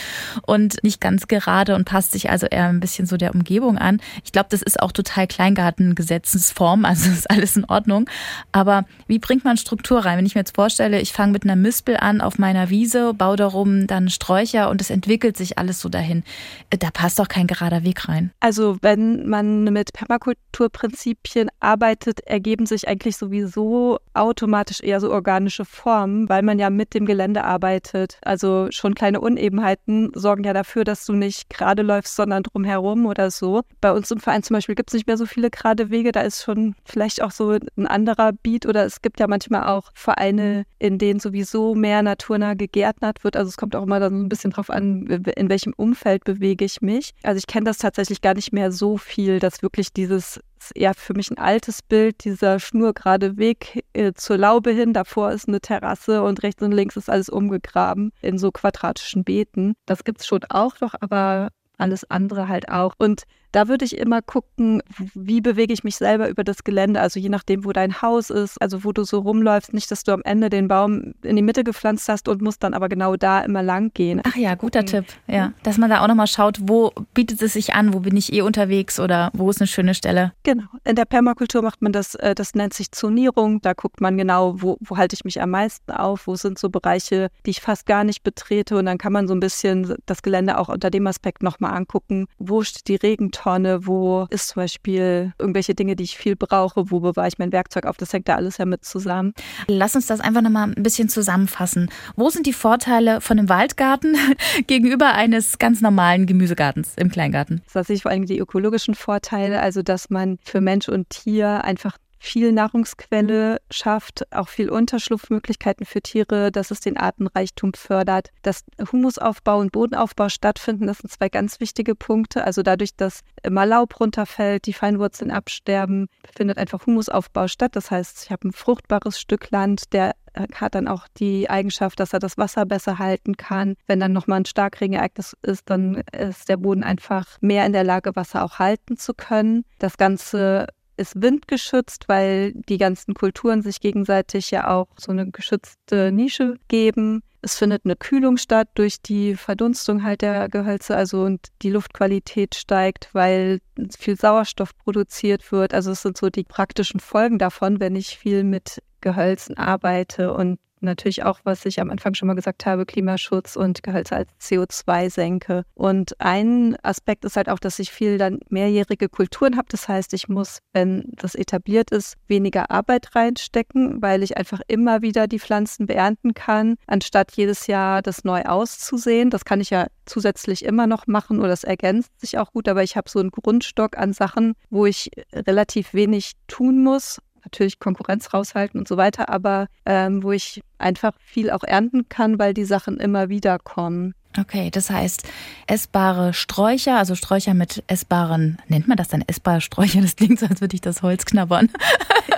und 0.47 0.83
nicht 0.83 1.01
ganz 1.01 1.29
gerade 1.29 1.75
und 1.75 1.85
passt 1.85 2.13
sich 2.13 2.31
also 2.31 2.47
eher 2.47 2.69
ein 2.69 2.81
bisschen 2.81 3.07
so 3.07 3.17
der 3.17 3.35
Umgebung 3.35 3.79
an. 3.79 4.01
Ich 4.25 4.32
glaube, 4.33 4.49
das 4.51 4.63
ist 4.63 4.81
auch 4.81 4.93
total 4.93 5.27
Kleingartengesetzesform, 5.27 6.85
also 6.85 7.11
ist 7.13 7.31
alles 7.31 7.57
in 7.57 7.65
Ordnung. 7.65 8.09
Aber 8.51 8.85
wie 9.07 9.19
bringt 9.19 9.45
man 9.45 9.57
Struktur 9.57 10.05
rein? 10.05 10.19
Wenn 10.19 10.27
ich 10.27 10.35
mir 10.35 10.41
jetzt 10.41 10.55
vorstelle, 10.55 11.01
ich 11.01 11.13
fange 11.13 11.33
mit 11.33 11.45
einer 11.45 11.57
Mispel 11.57 11.97
an 11.97 12.21
auf 12.21 12.39
meiner 12.39 12.71
Wiese, 12.71 13.15
baue 13.15 13.37
darum 13.37 13.87
dann 13.87 14.09
Sträucher 14.09 14.71
und 14.71 14.81
es 14.81 14.91
entwickelt 14.91 15.37
sich 15.37 15.59
alles 15.59 15.81
so 15.81 15.89
dahin. 15.89 16.25
Äh, 16.71 16.79
da 16.79 16.91
passt 16.91 17.19
doch 17.19 17.29
kein 17.29 17.47
gerader 17.47 17.85
Weg 17.85 18.09
rein. 18.09 18.31
Also 18.41 18.77
wenn 18.83 19.29
man 19.29 19.65
mit 19.65 19.93
Permakulturprinzipien 19.93 21.49
arbeitet, 21.61 22.21
ergeben 22.27 22.67
sich 22.67 22.89
eigentlich 22.89 23.17
sowieso 23.17 23.99
automatisch 24.15 24.81
eher 24.81 25.01
so 25.01 25.11
organische 25.11 25.65
Formen, 25.65 26.29
weil 26.29 26.43
man 26.43 26.59
ja 26.59 26.71
mit 26.71 26.95
dem 26.95 27.07
Gelände 27.07 27.45
arbeitet. 27.45 28.19
Also 28.23 28.69
schon 28.71 28.95
kleine 28.95 29.21
Unebenheiten 29.21 30.11
sorgen 30.15 30.45
ja 30.45 30.53
dafür, 30.53 30.85
dass 30.85 31.05
du 31.05 31.13
nicht 31.13 31.51
gerade 31.51 31.83
läufst, 31.83 32.17
sondern 32.17 32.43
drumherum 32.43 33.07
oder 33.07 33.31
so. 33.31 33.63
Bei 33.81 33.93
uns 33.93 34.11
im 34.11 34.21
Verein 34.23 34.43
zum 34.43 34.55
Beispiel 34.55 34.75
gibt 34.75 34.91
es 34.91 34.95
nicht 34.95 35.07
mehr 35.07 35.19
so 35.19 35.27
viele 35.27 35.51
gerade 35.51 35.91
Wege, 35.91 36.13
da 36.13 36.23
ist 36.23 36.43
schon 36.43 36.75
vielleicht 36.85 37.23
auch 37.23 37.31
so 37.31 37.51
ein 37.51 37.87
anderer 37.87 38.33
Beat 38.33 38.67
oder 38.67 38.85
es 38.85 39.03
gibt 39.03 39.21
ja 39.21 39.27
manchmal 39.27 39.65
auch 39.65 39.91
Vereine, 39.95 40.65
in 40.79 40.99
denen 40.99 41.21
sowieso 41.21 41.75
mehr 41.75 42.03
naturnah 42.03 42.55
gegärtnert 42.55 43.25
wird. 43.25 43.37
Also 43.37 43.49
es 43.49 43.57
kommt 43.57 43.77
auch 43.77 43.83
immer 43.83 44.01
dann 44.01 44.17
so 44.17 44.25
ein 44.25 44.29
bisschen 44.29 44.53
drauf 44.53 44.71
an, 44.71 45.07
in 45.07 45.49
welchem 45.49 45.73
Umfeld 45.77 46.25
bewege 46.25 46.65
ich 46.65 46.81
mich. 46.81 47.13
Also 47.23 47.39
ich 47.39 47.47
kenne 47.47 47.65
das 47.65 47.79
tatsächlich 47.79 48.21
gar 48.21 48.35
nicht 48.35 48.53
mehr 48.53 48.73
so 48.73 48.97
viel, 48.97 49.39
dass 49.39 49.63
wirklich 49.63 49.93
dieses 49.93 50.41
eher 50.75 50.95
für 50.95 51.15
mich 51.15 51.31
ein 51.31 51.39
altes 51.39 51.83
Bild, 51.83 52.25
dieser 52.25 52.61
schnurgerade 52.61 53.37
Weg 53.37 53.85
äh, 53.93 54.13
zur 54.15 54.39
Laube 54.39 54.71
hin. 54.71 54.93
Davor 54.93 55.33
ist 55.33 55.49
eine 55.49 55.61
Terrasse 55.61 56.23
und 56.23 56.43
rechts 56.43 56.63
und 56.63 56.73
links 56.73 56.97
ist 56.97 57.11
alles 57.11 57.29
umgegraben 57.29 58.13
in 58.21 58.39
so 58.39 58.53
quadratischen 58.53 59.25
Beeten. 59.25 59.75
Das 59.87 60.05
gibt 60.05 60.21
es 60.21 60.27
schon 60.27 60.45
auch 60.49 60.81
noch, 60.81 60.95
aber 61.01 61.49
alles 61.79 62.09
andere 62.09 62.49
halt 62.49 62.69
auch. 62.69 62.95
Und 62.99 63.25
da 63.53 63.69
würde 63.69 63.85
ich 63.85 63.97
immer 63.97 64.23
gucken, 64.23 64.83
wie 65.15 65.41
bewege 65.41 65.73
ich 65.73 65.85
mich 65.85 65.97
selber 65.97 66.29
über 66.29 66.43
das 66.43 66.65
Gelände, 66.65 67.01
also 67.01 67.21
je 67.21 67.29
nachdem, 67.29 67.65
wo 67.65 67.73
dein 67.73 68.01
Haus 68.03 68.31
ist, 68.31 68.61
also 68.61 68.83
wo 68.85 68.93
du 68.93 69.05
so 69.05 69.21
rumläufst, 69.21 69.75
nicht, 69.75 69.91
dass 69.91 70.05
du 70.05 70.13
am 70.13 70.23
Ende 70.25 70.49
den 70.51 70.69
Baum 70.69 71.13
in 71.23 71.37
die 71.37 71.43
Mitte 71.43 71.63
gepflanzt 71.63 72.09
hast 72.09 72.29
und 72.29 72.41
musst 72.41 72.63
dann 72.63 72.75
aber 72.75 72.89
genau 72.89 73.17
da 73.17 73.41
immer 73.41 73.63
lang 73.63 73.93
gehen. 73.93 74.23
Ach 74.25 74.37
ja, 74.37 74.55
guter 74.55 74.83
mhm. 74.83 74.87
Tipp. 74.87 75.05
Ja, 75.29 75.53
dass 75.63 75.77
man 75.79 75.91
da 75.91 76.03
auch 76.03 76.09
nochmal 76.09 76.27
schaut, 76.27 76.59
wo 76.63 76.93
bietet 77.13 77.43
es 77.43 77.53
sich 77.53 77.75
an, 77.75 77.93
wo 77.93 78.01
bin 78.01 78.17
ich 78.17 78.33
eh 78.33 78.41
unterwegs 78.41 78.99
oder 78.99 79.31
wo 79.35 79.51
ist 79.51 79.61
eine 79.61 79.69
schöne 79.69 79.95
Stelle. 79.95 80.33
Genau. 80.43 80.65
In 80.85 80.97
der 80.97 81.05
Permakultur 81.05 81.63
macht 81.63 81.83
man 81.83 81.93
das, 81.93 82.15
äh, 82.15 82.35
das 82.35 82.55
nennt 82.55 82.73
sich 82.73 82.91
Zonierung. 82.91 83.61
Da 83.61 83.75
guckt 83.75 84.01
man 84.01 84.17
genau, 84.17 84.63
wo, 84.63 84.79
wo 84.81 84.97
halte 84.97 85.15
ich 85.15 85.25
mich 85.25 85.43
am 85.43 85.51
meisten 85.51 85.93
auf, 85.93 86.27
wo 86.27 86.37
sind 86.37 86.59
so 86.59 86.71
Bereiche, 86.71 87.29
die 87.45 87.51
ich 87.51 87.61
fast 87.61 87.85
gar 87.85 88.05
nicht 88.05 88.23
betrete 88.23 88.79
und 88.79 88.87
dann 88.87 88.97
kann 88.97 89.13
man 89.13 89.29
so 89.29 89.35
ein 89.35 89.41
bisschen 89.41 89.95
das 90.07 90.23
Gelände 90.23 90.59
auch 90.59 90.71
unter 90.71 90.91
dem 90.91 91.07
Aspekt 91.07 91.43
nochmal 91.43 91.75
angucken, 91.75 92.27
wo 92.39 92.63
steht 92.63 92.89
die 92.89 92.97
Regentonne 92.97 93.42
Mülltonne, 93.43 93.87
wo 93.87 94.27
ist 94.31 94.49
zum 94.49 94.63
Beispiel 94.63 95.33
irgendwelche 95.39 95.75
Dinge, 95.75 95.97
die 95.97 96.05
ich 96.05 96.17
viel 96.17 96.37
brauche, 96.37 96.91
wo 96.91 97.01
bewahre 97.01 97.29
ich 97.29 97.39
mein 97.39 97.53
Werkzeug 97.53 97.87
auf, 97.87 97.97
das 97.97 98.13
hängt 98.13 98.29
da 98.29 98.37
alles 98.37 98.59
ja 98.59 98.65
mit 98.65 98.85
zusammen. 98.85 99.33
Lass 99.67 99.95
uns 99.95 100.07
das 100.07 100.21
einfach 100.21 100.43
nochmal 100.43 100.73
ein 100.77 100.83
bisschen 100.83 101.09
zusammenfassen. 101.09 101.91
Wo 102.17 102.31
sind 102.31 102.47
die 102.47 102.53
Vorteile 102.53 103.21
von 103.21 103.39
einem 103.39 103.49
Waldgarten 103.49 104.17
gegenüber 104.67 105.15
eines 105.15 105.59
ganz 105.59 105.81
normalen 105.81 106.27
Gemüsegartens 106.27 106.93
im 106.97 107.11
Kleingarten? 107.11 107.63
Das 107.73 107.87
sehe 107.87 107.97
ich 107.97 108.03
vor 108.03 108.11
allem 108.11 108.27
die 108.27 108.39
ökologischen 108.39 108.95
Vorteile, 108.95 109.61
also 109.61 109.83
dass 109.83 110.11
man 110.11 110.39
für 110.45 110.61
Mensch 110.61 110.89
und 110.89 111.11
Tier 111.11 111.65
einfach 111.65 111.99
viel 112.23 112.53
Nahrungsquelle 112.53 113.59
schafft, 113.71 114.33
auch 114.33 114.49
viel 114.49 114.71
Unterschlupfmöglichkeiten 114.71 115.85
für 115.85 116.01
Tiere, 116.01 116.53
dass 116.53 116.71
es 116.71 116.79
den 116.79 116.97
Artenreichtum 116.97 117.75
fördert, 117.75 118.31
dass 118.43 118.65
Humusaufbau 118.93 119.59
und 119.59 119.73
Bodenaufbau 119.73 120.29
stattfinden. 120.29 120.87
Das 120.87 120.99
sind 120.99 121.11
zwei 121.11 121.29
ganz 121.29 121.59
wichtige 121.59 121.97
Punkte. 121.97 122.45
Also 122.45 122.63
dadurch, 122.63 122.95
dass 122.97 123.23
immer 123.43 123.67
Laub 123.67 123.99
runterfällt, 123.99 124.67
die 124.67 124.73
Feinwurzeln 124.73 125.33
absterben, 125.33 126.07
findet 126.37 126.59
einfach 126.59 126.87
Humusaufbau 126.87 127.49
statt. 127.49 127.75
Das 127.75 127.91
heißt, 127.91 128.25
ich 128.25 128.31
habe 128.31 128.49
ein 128.49 128.53
fruchtbares 128.53 129.19
Stück 129.19 129.51
Land, 129.51 129.93
der 129.93 130.13
hat 130.55 130.77
dann 130.77 130.89
auch 130.89 131.09
die 131.19 131.51
Eigenschaft, 131.51 131.99
dass 132.01 132.13
er 132.13 132.21
das 132.21 132.39
Wasser 132.39 132.65
besser 132.65 132.99
halten 132.99 133.37
kann. 133.37 133.75
Wenn 133.87 134.01
dann 134.01 134.13
nochmal 134.13 134.41
ein 134.41 134.45
Starkregenereignis 134.47 135.37
ist, 135.43 135.69
dann 135.69 135.97
ist 136.13 136.49
der 136.49 136.57
Boden 136.57 136.85
einfach 136.85 137.27
mehr 137.41 137.67
in 137.67 137.73
der 137.73 137.85
Lage, 137.85 138.15
Wasser 138.15 138.45
auch 138.45 138.59
halten 138.59 138.97
zu 138.97 139.13
können. 139.13 139.65
Das 139.79 139.97
Ganze 139.97 140.69
ist 141.03 141.21
windgeschützt, 141.21 142.09
weil 142.09 142.53
die 142.69 142.79
ganzen 142.79 143.15
Kulturen 143.15 143.61
sich 143.61 143.81
gegenseitig 143.81 144.51
ja 144.51 144.69
auch 144.69 144.87
so 144.99 145.13
eine 145.13 145.31
geschützte 145.31 146.11
Nische 146.13 146.57
geben. 146.69 147.23
Es 147.43 147.57
findet 147.57 147.85
eine 147.85 147.97
Kühlung 147.97 148.37
statt 148.37 148.69
durch 148.75 149.03
die 149.03 149.35
Verdunstung 149.35 150.05
halt 150.05 150.23
der 150.23 150.49
Gehölze, 150.49 150.97
also 150.97 151.25
und 151.25 151.49
die 151.63 151.71
Luftqualität 151.71 152.55
steigt, 152.55 153.09
weil 153.13 153.59
viel 153.99 154.17
Sauerstoff 154.17 154.77
produziert 154.77 155.51
wird. 155.51 155.75
Also 155.75 155.91
es 155.91 156.03
sind 156.03 156.17
so 156.17 156.31
die 156.31 156.45
praktischen 156.45 157.01
Folgen 157.01 157.39
davon, 157.39 157.81
wenn 157.81 157.97
ich 157.97 158.17
viel 158.17 158.45
mit 158.45 158.81
Gehölzen 159.01 159.59
arbeite 159.59 160.33
und 160.33 160.61
natürlich 160.83 161.25
auch, 161.25 161.41
was 161.45 161.65
ich 161.65 161.81
am 161.81 161.91
Anfang 161.91 162.15
schon 162.15 162.29
mal 162.29 162.35
gesagt 162.35 162.67
habe, 162.67 162.87
Klimaschutz 162.87 163.57
und 163.57 163.83
Gehölze 163.83 164.17
als 164.17 164.31
CO2 164.41 165.11
senke. 165.11 165.65
Und 165.75 166.21
ein 166.21 166.77
Aspekt 166.83 167.25
ist 167.25 167.37
halt 167.37 167.49
auch, 167.49 167.59
dass 167.59 167.79
ich 167.79 167.91
viel 167.91 168.19
dann 168.19 168.41
mehrjährige 168.49 169.09
Kulturen 169.09 169.57
habe. 169.57 169.69
Das 169.71 169.89
heißt, 169.89 170.13
ich 170.15 170.29
muss, 170.29 170.59
wenn 170.73 171.05
das 171.17 171.35
etabliert 171.35 171.91
ist, 171.91 172.15
weniger 172.29 172.71
Arbeit 172.71 173.15
reinstecken, 173.15 174.03
weil 174.03 174.23
ich 174.23 174.37
einfach 174.37 174.61
immer 174.69 175.03
wieder 175.03 175.27
die 175.27 175.39
Pflanzen 175.39 175.87
beernten 175.87 176.35
kann, 176.35 176.77
anstatt 176.87 177.33
jedes 177.33 177.67
Jahr 177.67 178.03
das 178.03 178.25
neu 178.25 178.43
auszusehen. 178.43 179.31
Das 179.31 179.45
kann 179.45 179.61
ich 179.61 179.71
ja 179.71 179.87
zusätzlich 180.07 180.65
immer 180.65 180.87
noch 180.87 181.07
machen 181.07 181.39
oder 181.39 181.49
das 181.49 181.65
ergänzt 181.65 182.21
sich 182.21 182.39
auch 182.39 182.53
gut, 182.53 182.69
aber 182.69 182.83
ich 182.83 182.97
habe 182.97 183.09
so 183.09 183.21
einen 183.21 183.31
Grundstock 183.31 183.97
an 183.97 184.13
Sachen, 184.13 184.55
wo 184.71 184.87
ich 184.87 185.11
relativ 185.33 185.95
wenig 185.95 186.33
tun 186.49 186.83
muss 186.83 187.21
natürlich 187.45 187.79
Konkurrenz 187.79 188.33
raushalten 188.33 188.79
und 188.79 188.89
so 188.89 188.97
weiter, 188.97 189.29
aber 189.29 189.67
ähm, 189.87 190.23
wo 190.23 190.33
ich 190.33 190.63
einfach 190.79 191.13
viel 191.21 191.51
auch 191.51 191.65
ernten 191.65 192.09
kann, 192.09 192.39
weil 192.39 192.55
die 192.55 192.65
Sachen 192.65 192.99
immer 192.99 193.29
wieder 193.29 193.59
kommen. 193.59 194.15
Okay, 194.39 194.71
das 194.71 194.89
heißt 194.89 195.25
essbare 195.67 196.33
Sträucher, 196.33 196.97
also 196.97 197.15
Sträucher 197.15 197.53
mit 197.53 197.85
essbaren, 197.87 198.59
nennt 198.69 198.89
man 198.89 198.97
das 198.97 199.09
dann 199.09 199.23
essbare 199.27 199.61
Sträucher? 199.61 200.01
Das 200.01 200.17
klingt 200.17 200.39
so, 200.39 200.47
als 200.47 200.61
würde 200.61 200.75
ich 200.75 200.81
das 200.81 201.03
Holz 201.03 201.25
knabbern. 201.25 201.69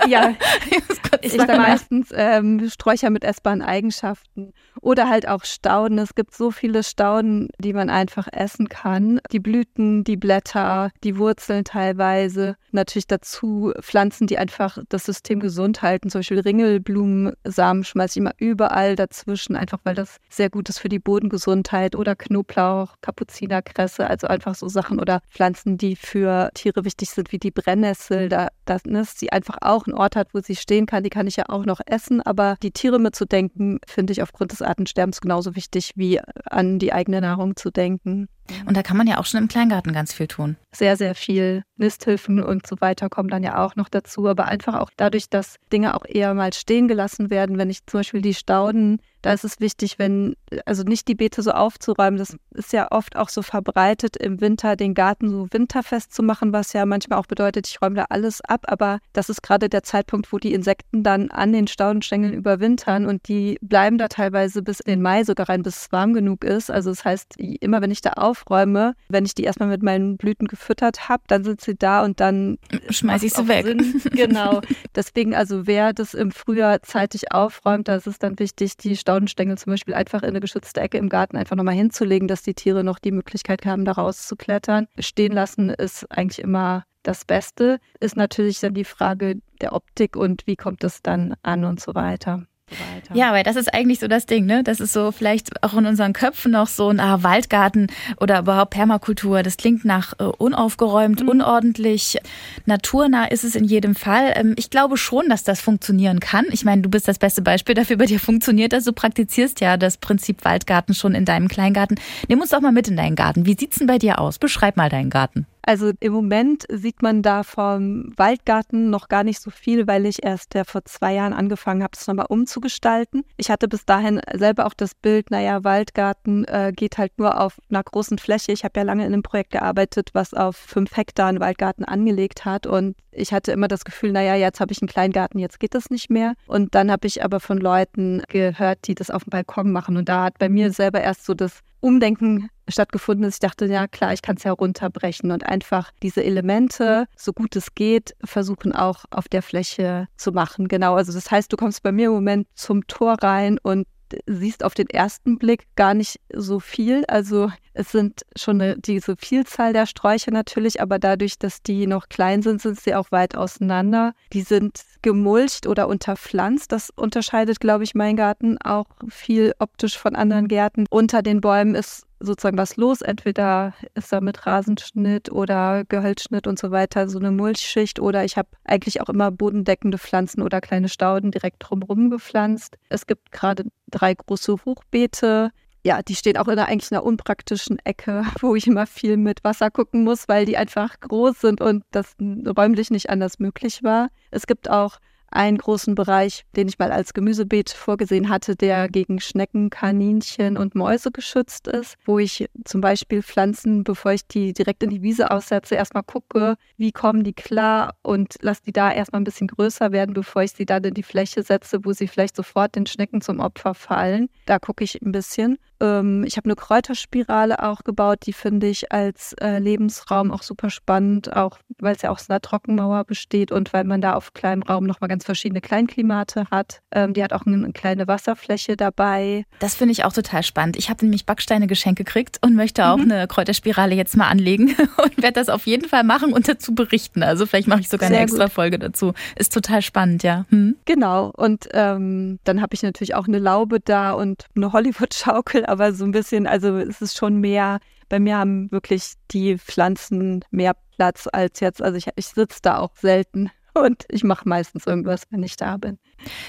Ja, 0.07 0.33
ich 1.21 1.33
sage 1.33 1.57
meistens 1.57 2.09
ähm, 2.13 2.69
Sträucher 2.69 3.09
mit 3.09 3.23
essbaren 3.23 3.61
Eigenschaften 3.61 4.53
oder 4.81 5.09
halt 5.09 5.27
auch 5.27 5.43
Stauden. 5.45 5.97
Es 5.97 6.15
gibt 6.15 6.35
so 6.35 6.51
viele 6.51 6.83
Stauden, 6.83 7.49
die 7.59 7.73
man 7.73 7.89
einfach 7.89 8.27
essen 8.31 8.69
kann. 8.69 9.19
Die 9.31 9.39
Blüten, 9.39 10.03
die 10.03 10.17
Blätter, 10.17 10.91
die 11.03 11.17
Wurzeln 11.17 11.63
teilweise. 11.63 12.55
Natürlich 12.71 13.07
dazu 13.07 13.73
Pflanzen, 13.81 14.27
die 14.27 14.37
einfach 14.37 14.77
das 14.89 15.05
System 15.05 15.39
gesund 15.39 15.81
halten. 15.81 16.09
Zum 16.09 16.19
Beispiel 16.19 16.39
Ringelblumensamen 16.39 17.83
schmeiße 17.83 18.13
ich 18.13 18.21
immer 18.21 18.33
überall 18.37 18.95
dazwischen, 18.95 19.55
einfach 19.55 19.79
weil 19.83 19.95
das 19.95 20.17
sehr 20.29 20.49
gut 20.49 20.69
ist 20.69 20.79
für 20.79 20.89
die 20.89 20.99
Bodengesundheit. 20.99 21.84
Oder 21.93 22.15
Knoblauch, 22.15 22.95
Kapuzinerkresse, 23.01 24.09
also 24.09 24.25
einfach 24.25 24.55
so 24.55 24.67
Sachen 24.67 24.99
oder 24.99 25.21
Pflanzen, 25.29 25.77
die 25.77 25.95
für 25.95 26.49
Tiere 26.55 26.85
wichtig 26.85 27.11
sind, 27.11 27.31
wie 27.31 27.37
die 27.37 27.51
Brennnessel. 27.51 28.29
Da, 28.29 28.47
das, 28.65 28.85
ne, 28.85 29.03
sie 29.05 29.31
einfach 29.31 29.57
auch 29.61 29.85
einen 29.85 29.93
Ort 29.93 30.15
hat, 30.15 30.29
wo 30.33 30.39
sie 30.39 30.55
stehen 30.55 30.87
kann. 30.87 31.03
Die 31.03 31.11
kann 31.11 31.27
ich 31.27 31.35
ja 31.35 31.45
auch 31.49 31.65
noch 31.65 31.81
essen, 31.85 32.21
aber 32.21 32.55
die 32.63 32.71
Tiere 32.71 32.97
mitzudenken, 32.97 33.79
finde 33.85 34.13
ich 34.13 34.23
aufgrund 34.23 34.53
des 34.53 34.63
Artensterbens 34.63 35.21
genauso 35.21 35.55
wichtig 35.55 35.91
wie 35.95 36.19
an 36.49 36.79
die 36.79 36.93
eigene 36.93 37.21
Nahrung 37.21 37.55
zu 37.55 37.69
denken. 37.69 38.27
Und 38.67 38.77
da 38.77 38.83
kann 38.83 38.97
man 38.97 39.07
ja 39.07 39.19
auch 39.19 39.25
schon 39.25 39.41
im 39.41 39.47
Kleingarten 39.47 39.93
ganz 39.93 40.13
viel 40.13 40.27
tun. 40.27 40.55
Sehr, 40.71 40.97
sehr 40.97 41.15
viel. 41.15 41.63
Nisthilfen 41.77 42.41
und 42.43 42.67
so 42.67 42.75
weiter 42.79 43.09
kommen 43.09 43.29
dann 43.29 43.43
ja 43.43 43.63
auch 43.63 43.75
noch 43.75 43.89
dazu. 43.89 44.27
Aber 44.27 44.45
einfach 44.45 44.75
auch 44.75 44.91
dadurch, 44.95 45.29
dass 45.29 45.55
Dinge 45.73 45.95
auch 45.95 46.05
eher 46.05 46.33
mal 46.33 46.53
stehen 46.53 46.87
gelassen 46.87 47.29
werden. 47.29 47.57
Wenn 47.57 47.69
ich 47.69 47.85
zum 47.85 47.99
Beispiel 47.99 48.21
die 48.21 48.33
Stauden, 48.33 48.99
da 49.25 49.33
ist 49.33 49.43
es 49.43 49.59
wichtig, 49.59 49.97
wenn, 49.97 50.35
also 50.65 50.83
nicht 50.83 51.07
die 51.07 51.15
Beete 51.15 51.41
so 51.41 51.51
aufzuräumen. 51.51 52.17
Das 52.17 52.37
ist 52.53 52.73
ja 52.73 52.87
oft 52.91 53.15
auch 53.15 53.29
so 53.29 53.41
verbreitet, 53.41 54.15
im 54.15 54.39
Winter 54.39 54.75
den 54.75 54.93
Garten 54.93 55.29
so 55.29 55.47
winterfest 55.51 56.13
zu 56.13 56.23
machen, 56.23 56.53
was 56.53 56.73
ja 56.73 56.85
manchmal 56.85 57.19
auch 57.19 57.25
bedeutet, 57.25 57.67
ich 57.67 57.81
räume 57.81 57.95
da 57.95 58.05
alles 58.09 58.41
ab. 58.41 58.65
Aber 58.67 58.99
das 59.13 59.29
ist 59.29 59.41
gerade 59.41 59.67
der 59.69 59.83
Zeitpunkt, 59.83 60.31
wo 60.31 60.37
die 60.37 60.53
Insekten 60.53 61.03
dann 61.03 61.31
an 61.31 61.51
den 61.51 61.67
Staudenstängeln 61.67 62.33
überwintern 62.33 63.05
und 63.05 63.27
die 63.27 63.57
bleiben 63.61 63.97
da 63.97 64.07
teilweise 64.07 64.61
bis 64.61 64.79
in 64.79 64.91
den 64.91 65.01
Mai 65.01 65.23
sogar 65.23 65.49
rein, 65.49 65.63
bis 65.63 65.77
es 65.77 65.91
warm 65.91 66.13
genug 66.13 66.43
ist. 66.43 66.69
Also 66.69 66.91
das 66.91 67.03
heißt, 67.03 67.37
immer 67.37 67.81
wenn 67.81 67.91
ich 67.91 68.01
da 68.01 68.11
auf 68.11 68.35
aufräume, 68.35 68.95
wenn 69.07 69.25
ich 69.25 69.33
die 69.33 69.43
erstmal 69.43 69.69
mit 69.69 69.81
meinen 69.81 70.17
Blüten 70.17 70.47
gefüttert 70.47 71.07
habe, 71.07 71.23
dann 71.27 71.43
sind 71.43 71.61
sie 71.61 71.75
da 71.75 72.03
und 72.03 72.19
dann 72.19 72.57
schmeiße 72.89 73.25
ich 73.25 73.33
sie 73.33 73.47
weg. 73.47 73.65
Sinn. 73.65 74.01
Genau. 74.11 74.61
Deswegen, 74.95 75.33
also 75.33 75.67
wer 75.67 75.93
das 75.93 76.13
im 76.13 76.31
Frühjahr 76.31 76.81
zeitig 76.81 77.31
aufräumt, 77.31 77.87
da 77.87 77.95
ist 77.95 78.07
es 78.07 78.19
dann 78.19 78.39
wichtig, 78.39 78.77
die 78.77 78.95
Staudenstängel 79.15 79.57
zum 79.57 79.71
Beispiel 79.71 79.93
einfach 79.93 80.23
in 80.23 80.29
eine 80.29 80.41
geschützte 80.41 80.81
Ecke 80.81 80.97
im 80.97 81.09
Garten 81.09 81.37
einfach 81.37 81.55
nochmal 81.55 81.75
hinzulegen, 81.75 82.27
dass 82.27 82.43
die 82.43 82.53
Tiere 82.53 82.83
noch 82.83 82.99
die 82.99 83.11
Möglichkeit 83.11 83.65
haben, 83.65 83.85
da 83.85 83.93
rauszuklettern. 83.93 84.87
Stehen 84.99 85.31
lassen 85.31 85.69
ist 85.69 86.11
eigentlich 86.11 86.39
immer 86.39 86.83
das 87.03 87.23
Beste. 87.23 87.79
Ist 87.99 88.17
natürlich 88.17 88.59
dann 88.59 88.73
die 88.73 88.83
Frage 88.83 89.39
der 89.61 89.73
Optik 89.73 90.15
und 90.15 90.45
wie 90.47 90.55
kommt 90.55 90.83
es 90.83 91.01
dann 91.01 91.35
an 91.43 91.63
und 91.63 91.79
so 91.79 91.95
weiter 91.95 92.45
weiter. 92.71 93.15
Ja, 93.15 93.31
weil 93.31 93.43
das 93.43 93.55
ist 93.55 93.73
eigentlich 93.73 93.99
so 93.99 94.07
das 94.07 94.25
Ding, 94.25 94.45
ne? 94.45 94.63
Das 94.63 94.79
ist 94.79 94.93
so 94.93 95.11
vielleicht 95.11 95.63
auch 95.63 95.73
in 95.73 95.85
unseren 95.85 96.13
Köpfen 96.13 96.51
noch 96.51 96.67
so 96.67 96.89
ein 96.89 96.99
ah, 96.99 97.23
Waldgarten 97.23 97.87
oder 98.19 98.39
überhaupt 98.39 98.71
Permakultur. 98.71 99.43
Das 99.43 99.57
klingt 99.57 99.85
nach 99.85 100.13
äh, 100.19 100.23
unaufgeräumt, 100.23 101.21
mhm. 101.21 101.29
unordentlich. 101.29 102.17
Naturnah 102.65 103.25
ist 103.25 103.43
es 103.43 103.55
in 103.55 103.63
jedem 103.63 103.95
Fall. 103.95 104.33
Ähm, 104.35 104.55
ich 104.57 104.69
glaube 104.69 104.97
schon, 104.97 105.29
dass 105.29 105.43
das 105.43 105.61
funktionieren 105.61 106.19
kann. 106.19 106.45
Ich 106.51 106.65
meine, 106.65 106.81
du 106.81 106.89
bist 106.89 107.07
das 107.07 107.19
beste 107.19 107.41
Beispiel 107.41 107.75
dafür. 107.75 107.97
Bei 107.97 108.05
dir 108.05 108.19
funktioniert 108.19 108.73
das. 108.73 108.83
Du 108.85 108.93
praktizierst 108.93 109.61
ja 109.61 109.77
das 109.77 109.97
Prinzip 109.97 110.43
Waldgarten 110.45 110.93
schon 110.93 111.15
in 111.15 111.25
deinem 111.25 111.47
Kleingarten. 111.47 111.99
Nimm 112.27 112.41
uns 112.41 112.49
doch 112.49 112.61
mal 112.61 112.71
mit 112.71 112.87
in 112.87 112.97
deinen 112.97 113.15
Garten. 113.15 113.45
Wie 113.45 113.55
sieht's 113.57 113.77
denn 113.77 113.87
bei 113.87 113.97
dir 113.97 114.19
aus? 114.19 114.39
Beschreib 114.39 114.77
mal 114.77 114.89
deinen 114.89 115.09
Garten. 115.09 115.45
Also 115.67 115.91
im 115.99 116.13
Moment 116.13 116.65
sieht 116.69 117.01
man 117.01 117.23
da 117.23 117.41
vom 117.41 118.13
Waldgarten 118.17 118.91
noch 118.91 119.07
gar 119.07 119.23
nicht 119.23 119.41
so 119.41 119.49
viel, 119.49 119.87
weil 119.87 120.05
ich 120.05 120.23
erst 120.23 120.53
ja 120.53 120.63
vor 120.63 120.85
zwei 120.85 121.15
Jahren 121.15 121.33
angefangen 121.33 121.81
habe, 121.81 121.93
das 121.95 122.05
nochmal 122.05 122.27
umzugestalten. 122.29 123.23
Ich 123.35 123.49
hatte 123.49 123.67
bis 123.67 123.83
dahin 123.83 124.21
selber 124.31 124.67
auch 124.67 124.75
das 124.75 124.93
Bild, 124.93 125.31
naja, 125.31 125.63
Waldgarten 125.63 126.45
äh, 126.45 126.71
geht 126.75 126.99
halt 126.99 127.17
nur 127.17 127.41
auf 127.41 127.59
einer 127.71 127.81
großen 127.81 128.19
Fläche. 128.19 128.51
Ich 128.51 128.63
habe 128.63 128.79
ja 128.79 128.83
lange 128.83 129.07
in 129.07 129.13
einem 129.13 129.23
Projekt 129.23 129.51
gearbeitet, 129.51 130.11
was 130.13 130.35
auf 130.35 130.55
fünf 130.55 130.95
Hektar 130.95 131.29
einen 131.29 131.39
Waldgarten 131.39 131.83
angelegt 131.83 132.45
hat 132.45 132.67
und 132.67 132.95
ich 133.17 133.33
hatte 133.33 133.51
immer 133.51 133.67
das 133.67 133.85
Gefühl, 133.85 134.11
naja, 134.11 134.35
jetzt 134.35 134.59
habe 134.59 134.71
ich 134.71 134.81
einen 134.81 134.89
Kleingarten, 134.89 135.39
jetzt 135.39 135.59
geht 135.59 135.73
das 135.73 135.89
nicht 135.89 136.09
mehr. 136.09 136.33
Und 136.47 136.75
dann 136.75 136.91
habe 136.91 137.07
ich 137.07 137.23
aber 137.23 137.39
von 137.39 137.57
Leuten 137.57 138.21
gehört, 138.27 138.87
die 138.87 138.93
das 138.95 139.09
auf 139.09 139.23
dem 139.23 139.29
Balkon 139.29 139.71
machen. 139.71 139.95
Und 139.95 140.09
da 140.09 140.25
hat 140.25 140.37
bei 140.37 140.49
mir 140.49 140.73
selber 140.73 140.99
erst 140.99 141.25
so 141.25 141.33
das 141.33 141.61
Umdenken 141.79 142.49
stattgefunden 142.67 143.23
dass 143.23 143.35
Ich 143.35 143.39
dachte, 143.39 143.65
ja 143.65 143.87
klar, 143.87 144.13
ich 144.13 144.21
kann 144.21 144.37
es 144.37 144.43
ja 144.43 144.51
runterbrechen 144.51 145.31
und 145.31 145.45
einfach 145.45 145.91
diese 146.01 146.23
Elemente, 146.23 147.07
so 147.15 147.33
gut 147.33 147.55
es 147.55 147.75
geht, 147.75 148.15
versuchen 148.23 148.73
auch 148.73 149.05
auf 149.11 149.27
der 149.27 149.41
Fläche 149.41 150.07
zu 150.17 150.31
machen. 150.31 150.67
Genau, 150.67 150.95
also 150.95 151.13
das 151.13 151.31
heißt, 151.31 151.51
du 151.51 151.57
kommst 151.57 151.83
bei 151.83 151.91
mir 151.91 152.07
im 152.07 152.13
Moment 152.13 152.47
zum 152.55 152.87
Tor 152.87 153.17
rein 153.21 153.57
und 153.61 153.87
siehst 154.27 154.63
auf 154.63 154.73
den 154.73 154.89
ersten 154.89 155.37
Blick 155.37 155.65
gar 155.75 155.93
nicht 155.93 156.19
so 156.33 156.59
viel. 156.59 157.03
Also 157.07 157.51
es 157.73 157.91
sind 157.91 158.25
schon 158.35 158.61
eine, 158.61 158.77
diese 158.77 159.15
Vielzahl 159.17 159.73
der 159.73 159.85
Sträucher 159.85 160.31
natürlich, 160.31 160.81
aber 160.81 160.99
dadurch, 160.99 161.37
dass 161.39 161.61
die 161.61 161.87
noch 161.87 162.09
klein 162.09 162.41
sind, 162.41 162.61
sind 162.61 162.79
sie 162.79 162.95
auch 162.95 163.11
weit 163.11 163.35
auseinander. 163.35 164.13
Die 164.33 164.41
sind 164.41 164.81
gemulcht 165.01 165.67
oder 165.67 165.87
unterpflanzt. 165.87 166.71
Das 166.71 166.89
unterscheidet, 166.89 167.59
glaube 167.59 167.83
ich, 167.83 167.95
mein 167.95 168.15
Garten 168.15 168.57
auch 168.59 168.85
viel 169.09 169.53
optisch 169.59 169.97
von 169.97 170.15
anderen 170.15 170.47
Gärten. 170.47 170.85
Unter 170.89 171.21
den 171.21 171.41
Bäumen 171.41 171.75
ist 171.75 172.05
sozusagen 172.25 172.57
was 172.57 172.77
los. 172.77 173.01
Entweder 173.01 173.73
ist 173.93 174.11
da 174.11 174.21
mit 174.21 174.45
Rasenschnitt 174.45 175.31
oder 175.31 175.83
Gehölzschnitt 175.85 176.47
und 176.47 176.59
so 176.59 176.71
weiter 176.71 177.07
so 177.07 177.19
eine 177.19 177.31
Mulchschicht 177.31 177.99
oder 177.99 178.23
ich 178.25 178.37
habe 178.37 178.49
eigentlich 178.63 179.01
auch 179.01 179.09
immer 179.09 179.31
bodendeckende 179.31 179.97
Pflanzen 179.97 180.41
oder 180.41 180.61
kleine 180.61 180.89
Stauden 180.89 181.31
direkt 181.31 181.57
drumherum 181.59 182.09
gepflanzt. 182.09 182.77
Es 182.89 183.07
gibt 183.07 183.31
gerade 183.31 183.65
drei 183.89 184.13
große 184.13 184.57
Hochbeete. 184.65 185.51
Ja, 185.83 186.01
die 186.01 186.15
stehen 186.15 186.37
auch 186.37 186.47
in 186.47 186.53
einer, 186.53 186.67
eigentlich 186.67 186.91
einer 186.91 187.03
unpraktischen 187.03 187.77
Ecke, 187.83 188.23
wo 188.41 188.55
ich 188.55 188.67
immer 188.67 188.87
viel 188.87 189.17
mit 189.17 189.43
Wasser 189.43 189.69
gucken 189.69 190.03
muss, 190.03 190.27
weil 190.27 190.45
die 190.45 190.57
einfach 190.57 190.99
groß 190.99 191.39
sind 191.39 191.61
und 191.61 191.83
das 191.91 192.15
räumlich 192.19 192.89
nicht 192.89 193.09
anders 193.09 193.39
möglich 193.39 193.83
war. 193.83 194.09
Es 194.31 194.47
gibt 194.47 194.69
auch 194.69 194.97
einen 195.35 195.57
großen 195.57 195.95
Bereich, 195.95 196.45
den 196.55 196.67
ich 196.67 196.79
mal 196.79 196.91
als 196.91 197.13
Gemüsebeet 197.13 197.69
vorgesehen 197.69 198.29
hatte, 198.29 198.55
der 198.55 198.87
gegen 198.89 199.19
Schnecken, 199.19 199.69
Kaninchen 199.69 200.57
und 200.57 200.75
Mäuse 200.75 201.11
geschützt 201.11 201.67
ist, 201.67 201.95
wo 202.05 202.19
ich 202.19 202.47
zum 202.63 202.81
Beispiel 202.81 203.21
Pflanzen, 203.21 203.83
bevor 203.83 204.13
ich 204.13 204.27
die 204.27 204.53
direkt 204.53 204.83
in 204.83 204.89
die 204.89 205.01
Wiese 205.01 205.31
aussetze, 205.31 205.75
erstmal 205.75 206.03
gucke, 206.03 206.55
wie 206.77 206.91
kommen 206.91 207.23
die 207.23 207.33
klar 207.33 207.95
und 208.01 208.35
lasse 208.41 208.61
die 208.65 208.73
da 208.73 208.91
erstmal 208.91 209.21
ein 209.21 209.25
bisschen 209.25 209.47
größer 209.47 209.91
werden, 209.91 210.13
bevor 210.13 210.43
ich 210.43 210.53
sie 210.53 210.65
dann 210.65 210.83
in 210.83 210.93
die 210.93 211.03
Fläche 211.03 211.43
setze, 211.43 211.83
wo 211.83 211.93
sie 211.93 212.07
vielleicht 212.07 212.35
sofort 212.35 212.75
den 212.75 212.85
Schnecken 212.85 213.21
zum 213.21 213.39
Opfer 213.39 213.73
fallen. 213.73 214.29
Da 214.45 214.59
gucke 214.59 214.83
ich 214.83 215.01
ein 215.01 215.11
bisschen. 215.11 215.57
Ähm, 215.81 216.23
ich 216.25 216.37
habe 216.37 216.45
eine 216.45 216.55
Kräuterspirale 216.55 217.63
auch 217.63 217.83
gebaut, 217.83 218.19
die 218.25 218.33
finde 218.33 218.67
ich 218.67 218.91
als 218.91 219.33
äh, 219.41 219.59
Lebensraum 219.59 220.31
auch 220.31 220.43
super 220.43 220.69
spannend, 220.69 221.35
auch 221.35 221.57
weil 221.79 221.95
es 221.95 222.01
ja 222.01 222.11
aus 222.11 222.29
einer 222.29 222.41
Trockenmauer 222.41 223.03
besteht 223.05 223.51
und 223.51 223.73
weil 223.73 223.83
man 223.83 224.01
da 224.01 224.13
auf 224.13 224.33
kleinem 224.33 224.63
Raum 224.63 224.85
nochmal 224.85 225.07
ganz 225.07 225.25
verschiedene 225.25 225.61
Kleinklimate 225.61 226.45
hat. 226.51 226.81
Ähm, 226.91 227.13
die 227.13 227.23
hat 227.23 227.33
auch 227.33 227.45
eine 227.45 227.71
kleine 227.73 228.07
Wasserfläche 228.07 228.77
dabei. 228.77 229.45
Das 229.59 229.75
finde 229.75 229.93
ich 229.93 230.05
auch 230.05 230.13
total 230.13 230.43
spannend. 230.43 230.77
Ich 230.77 230.89
habe 230.89 231.03
nämlich 231.03 231.25
Backsteine 231.25 231.67
geschenkt 231.67 231.95
gekriegt 231.97 232.37
und 232.41 232.55
möchte 232.55 232.85
auch 232.85 232.97
mhm. 232.97 233.11
eine 233.11 233.27
Kräuterspirale 233.27 233.95
jetzt 233.95 234.15
mal 234.15 234.29
anlegen 234.29 234.75
und 235.03 235.21
werde 235.21 235.33
das 235.33 235.49
auf 235.49 235.65
jeden 235.65 235.87
Fall 235.87 236.03
machen 236.03 236.33
und 236.33 236.47
dazu 236.47 236.75
berichten. 236.75 237.23
Also 237.23 237.45
vielleicht 237.45 237.67
mache 237.67 237.81
ich 237.81 237.89
sogar 237.89 238.09
Sehr 238.09 238.17
eine 238.17 238.23
extra 238.23 238.45
gut. 238.45 238.53
Folge 238.53 238.79
dazu. 238.79 239.13
Ist 239.35 239.53
total 239.53 239.81
spannend, 239.81 240.23
ja. 240.23 240.45
Hm? 240.49 240.75
Genau. 240.85 241.31
Und 241.35 241.67
ähm, 241.71 242.39
dann 242.43 242.61
habe 242.61 242.73
ich 242.73 242.83
natürlich 242.83 243.15
auch 243.15 243.27
eine 243.27 243.39
Laube 243.39 243.79
da 243.79 244.11
und 244.11 244.45
eine 244.55 244.71
Hollywood-Schaukel, 244.71 245.64
aber 245.65 245.93
so 245.93 246.05
ein 246.05 246.11
bisschen, 246.11 246.47
also 246.47 246.77
es 246.77 247.01
ist 247.01 247.17
schon 247.17 247.39
mehr 247.39 247.79
bei 248.09 248.19
mir 248.19 248.37
haben 248.37 248.71
wirklich 248.71 249.13
die 249.31 249.57
Pflanzen 249.57 250.43
mehr 250.51 250.75
Platz 250.95 251.27
als 251.31 251.59
jetzt. 251.59 251.81
Also 251.81 251.97
ich, 251.97 252.07
ich 252.15 252.27
sitze 252.27 252.59
da 252.61 252.77
auch 252.77 252.95
selten 252.95 253.51
und 253.75 254.05
ich 254.09 254.23
mache 254.23 254.47
meistens 254.47 254.87
irgendwas, 254.87 255.23
wenn 255.29 255.43
ich 255.43 255.57
da 255.57 255.77
bin. 255.77 255.99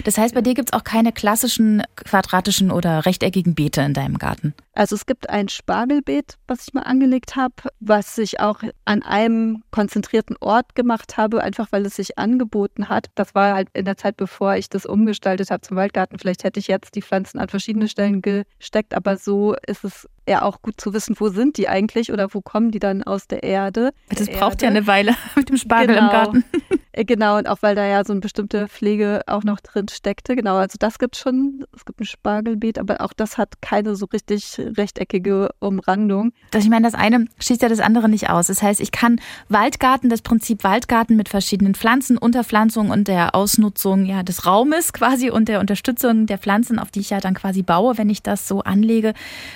Das 0.05 0.17
heißt, 0.17 0.35
bei 0.35 0.41
dir 0.41 0.55
gibt 0.55 0.71
es 0.71 0.73
auch 0.73 0.85
keine 0.85 1.13
klassischen 1.13 1.83
quadratischen 1.97 2.71
oder 2.71 3.05
rechteckigen 3.05 3.55
Beete 3.55 3.83
in 3.83 3.95
deinem 3.95 4.19
Garten? 4.19 4.55
Also 4.75 4.95
es 4.95 5.07
gibt 5.07 5.29
ein 5.29 5.49
Spargelbeet, 5.49 6.39
was 6.47 6.67
ich 6.67 6.75
mal 6.75 6.83
angelegt 6.83 7.37
habe, 7.37 7.55
was 7.81 8.17
ich 8.19 8.41
auch 8.41 8.61
an 8.85 9.03
einem 9.03 9.63
konzentrierten 9.71 10.37
Ort 10.41 10.75
gemacht 10.75 11.17
habe, 11.17 11.43
einfach 11.43 11.73
weil 11.73 11.85
es 11.85 11.97
sich 11.97 12.19
angeboten 12.19 12.89
hat. 12.89 13.11
Das 13.15 13.35
war 13.35 13.55
halt 13.55 13.69
in 13.73 13.85
der 13.85 13.97
Zeit, 13.97 14.17
bevor 14.17 14.55
ich 14.55 14.69
das 14.69 14.87
umgestaltet 14.87 15.51
habe 15.51 15.63
zum 15.63 15.77
Waldgarten. 15.77 16.19
Vielleicht 16.19 16.45
hätte 16.45 16.61
ich 16.61 16.69
jetzt 16.69 16.95
die 16.95 17.03
Pflanzen 17.03 17.39
an 17.39 17.49
verschiedene 17.49 17.89
Stellen 17.89 18.23
gesteckt, 18.23 18.95
aber 18.95 19.17
so 19.17 19.55
ist 19.67 19.85
es 19.85 20.09
ja 20.29 20.43
auch 20.43 20.63
gut 20.63 20.81
zu 20.81 20.93
wissen, 20.93 21.17
wo 21.19 21.29
sind 21.29 21.57
die 21.57 21.69
eigentlich 21.69 22.13
oder 22.13 22.33
wo 22.33 22.41
kommen 22.41 22.71
die 22.71 22.79
dann 22.79 23.03
aus 23.03 23.27
der 23.27 23.43
Erde. 23.43 23.93
Das 24.09 24.29
braucht 24.29 24.63
Erde. 24.63 24.65
ja 24.65 24.71
eine 24.71 24.87
Weile 24.87 25.15
mit 25.37 25.49
dem 25.49 25.57
Spargel 25.57 25.95
genau. 25.95 26.07
im 26.07 26.11
Garten. 26.11 26.45
Äh, 26.97 27.05
genau, 27.05 27.37
und 27.37 27.47
auch 27.47 27.59
weil 27.61 27.75
da 27.75 27.87
ja 27.87 28.05
so 28.05 28.13
eine 28.13 28.21
bestimmte 28.21 28.69
Pflege 28.69 29.21
auch 29.27 29.45
noch 29.45 29.61
drin 29.61 29.87
steckte. 29.89 30.35
Genau, 30.35 30.57
also 30.57 30.77
das 30.79 30.99
gibt 30.99 31.17
schon. 31.17 31.67
Es 31.77 31.85
gibt 31.85 32.01
ein 32.01 32.07
Spargelbeet, 32.07 32.79
aber 32.79 33.03
auch 33.03 33.13
das 33.13 33.37
hat 33.37 33.61
keine 33.61 33.95
so 33.97 34.07
richtig 34.07 34.59
rechteckige 34.59 35.51
Umrandung. 35.61 36.33
Das, 36.53 36.65
ich 36.65 36.71
meine, 36.71 36.87
das 36.87 36.95
eine 36.95 37.27
schließt 37.39 37.61
ja 37.61 37.69
das 37.69 37.81
andere 37.81 38.09
nicht 38.09 38.31
aus. 38.31 38.47
Das 38.47 38.63
heißt, 38.63 38.81
ich 38.81 38.93
kann 38.93 39.21
Waldgarten, 39.49 40.09
das 40.09 40.23
Prinzip 40.23 40.65
Waldgarten 40.65 41.17
mit 41.17 41.29
verschiedenen 41.29 41.75
Pflanzen, 41.75 42.17
Unterpflanzung 42.17 42.89
und 42.89 43.09
der 43.09 43.35
Ausnutzung 43.35 44.07
ja, 44.07 44.23
des 44.23 44.47
Raumes 44.47 44.95
quasi 44.95 45.29
und 45.29 45.49
der 45.49 45.61
Unterstützung 45.61 46.25
der 46.25 46.39
Pflanzen, 46.39 46.79
auf 46.79 46.91
die 46.91 47.01
ich 47.01 47.11
ja 47.11 47.21
dann 47.21 47.35
quasi 47.35 47.63
baue, 47.63 47.99
wenn 47.99 48.09
ich 48.09 48.23
das 48.23 48.49
so 48.49 48.63
anlege, 48.63 49.13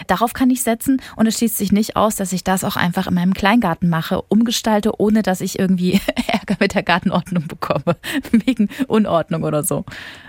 darauf 0.06 0.35
kann 0.35 0.50
ich 0.50 0.59
setzen. 0.62 1.00
Und 1.16 1.26
es 1.26 1.38
schließt 1.38 1.56
sich 1.56 1.72
nicht 1.72 1.96
aus, 1.96 2.16
dass 2.16 2.32
ich 2.32 2.44
das 2.44 2.64
auch 2.64 2.76
einfach 2.76 3.06
in 3.06 3.14
meinem 3.14 3.34
Kleingarten 3.34 3.88
mache, 3.88 4.22
umgestalte, 4.22 5.00
ohne 5.00 5.22
dass 5.22 5.40
ich 5.40 5.58
irgendwie 5.58 6.00
Ärger 6.26 6.56
mit 6.60 6.74
der 6.74 6.82
Gartenordnung 6.82 7.20
Ordnung 7.20 7.48
bekomme, 7.48 7.96
wegen 8.32 8.68
Unordnung 8.88 9.44
oder 9.44 9.62
so. 9.62 9.84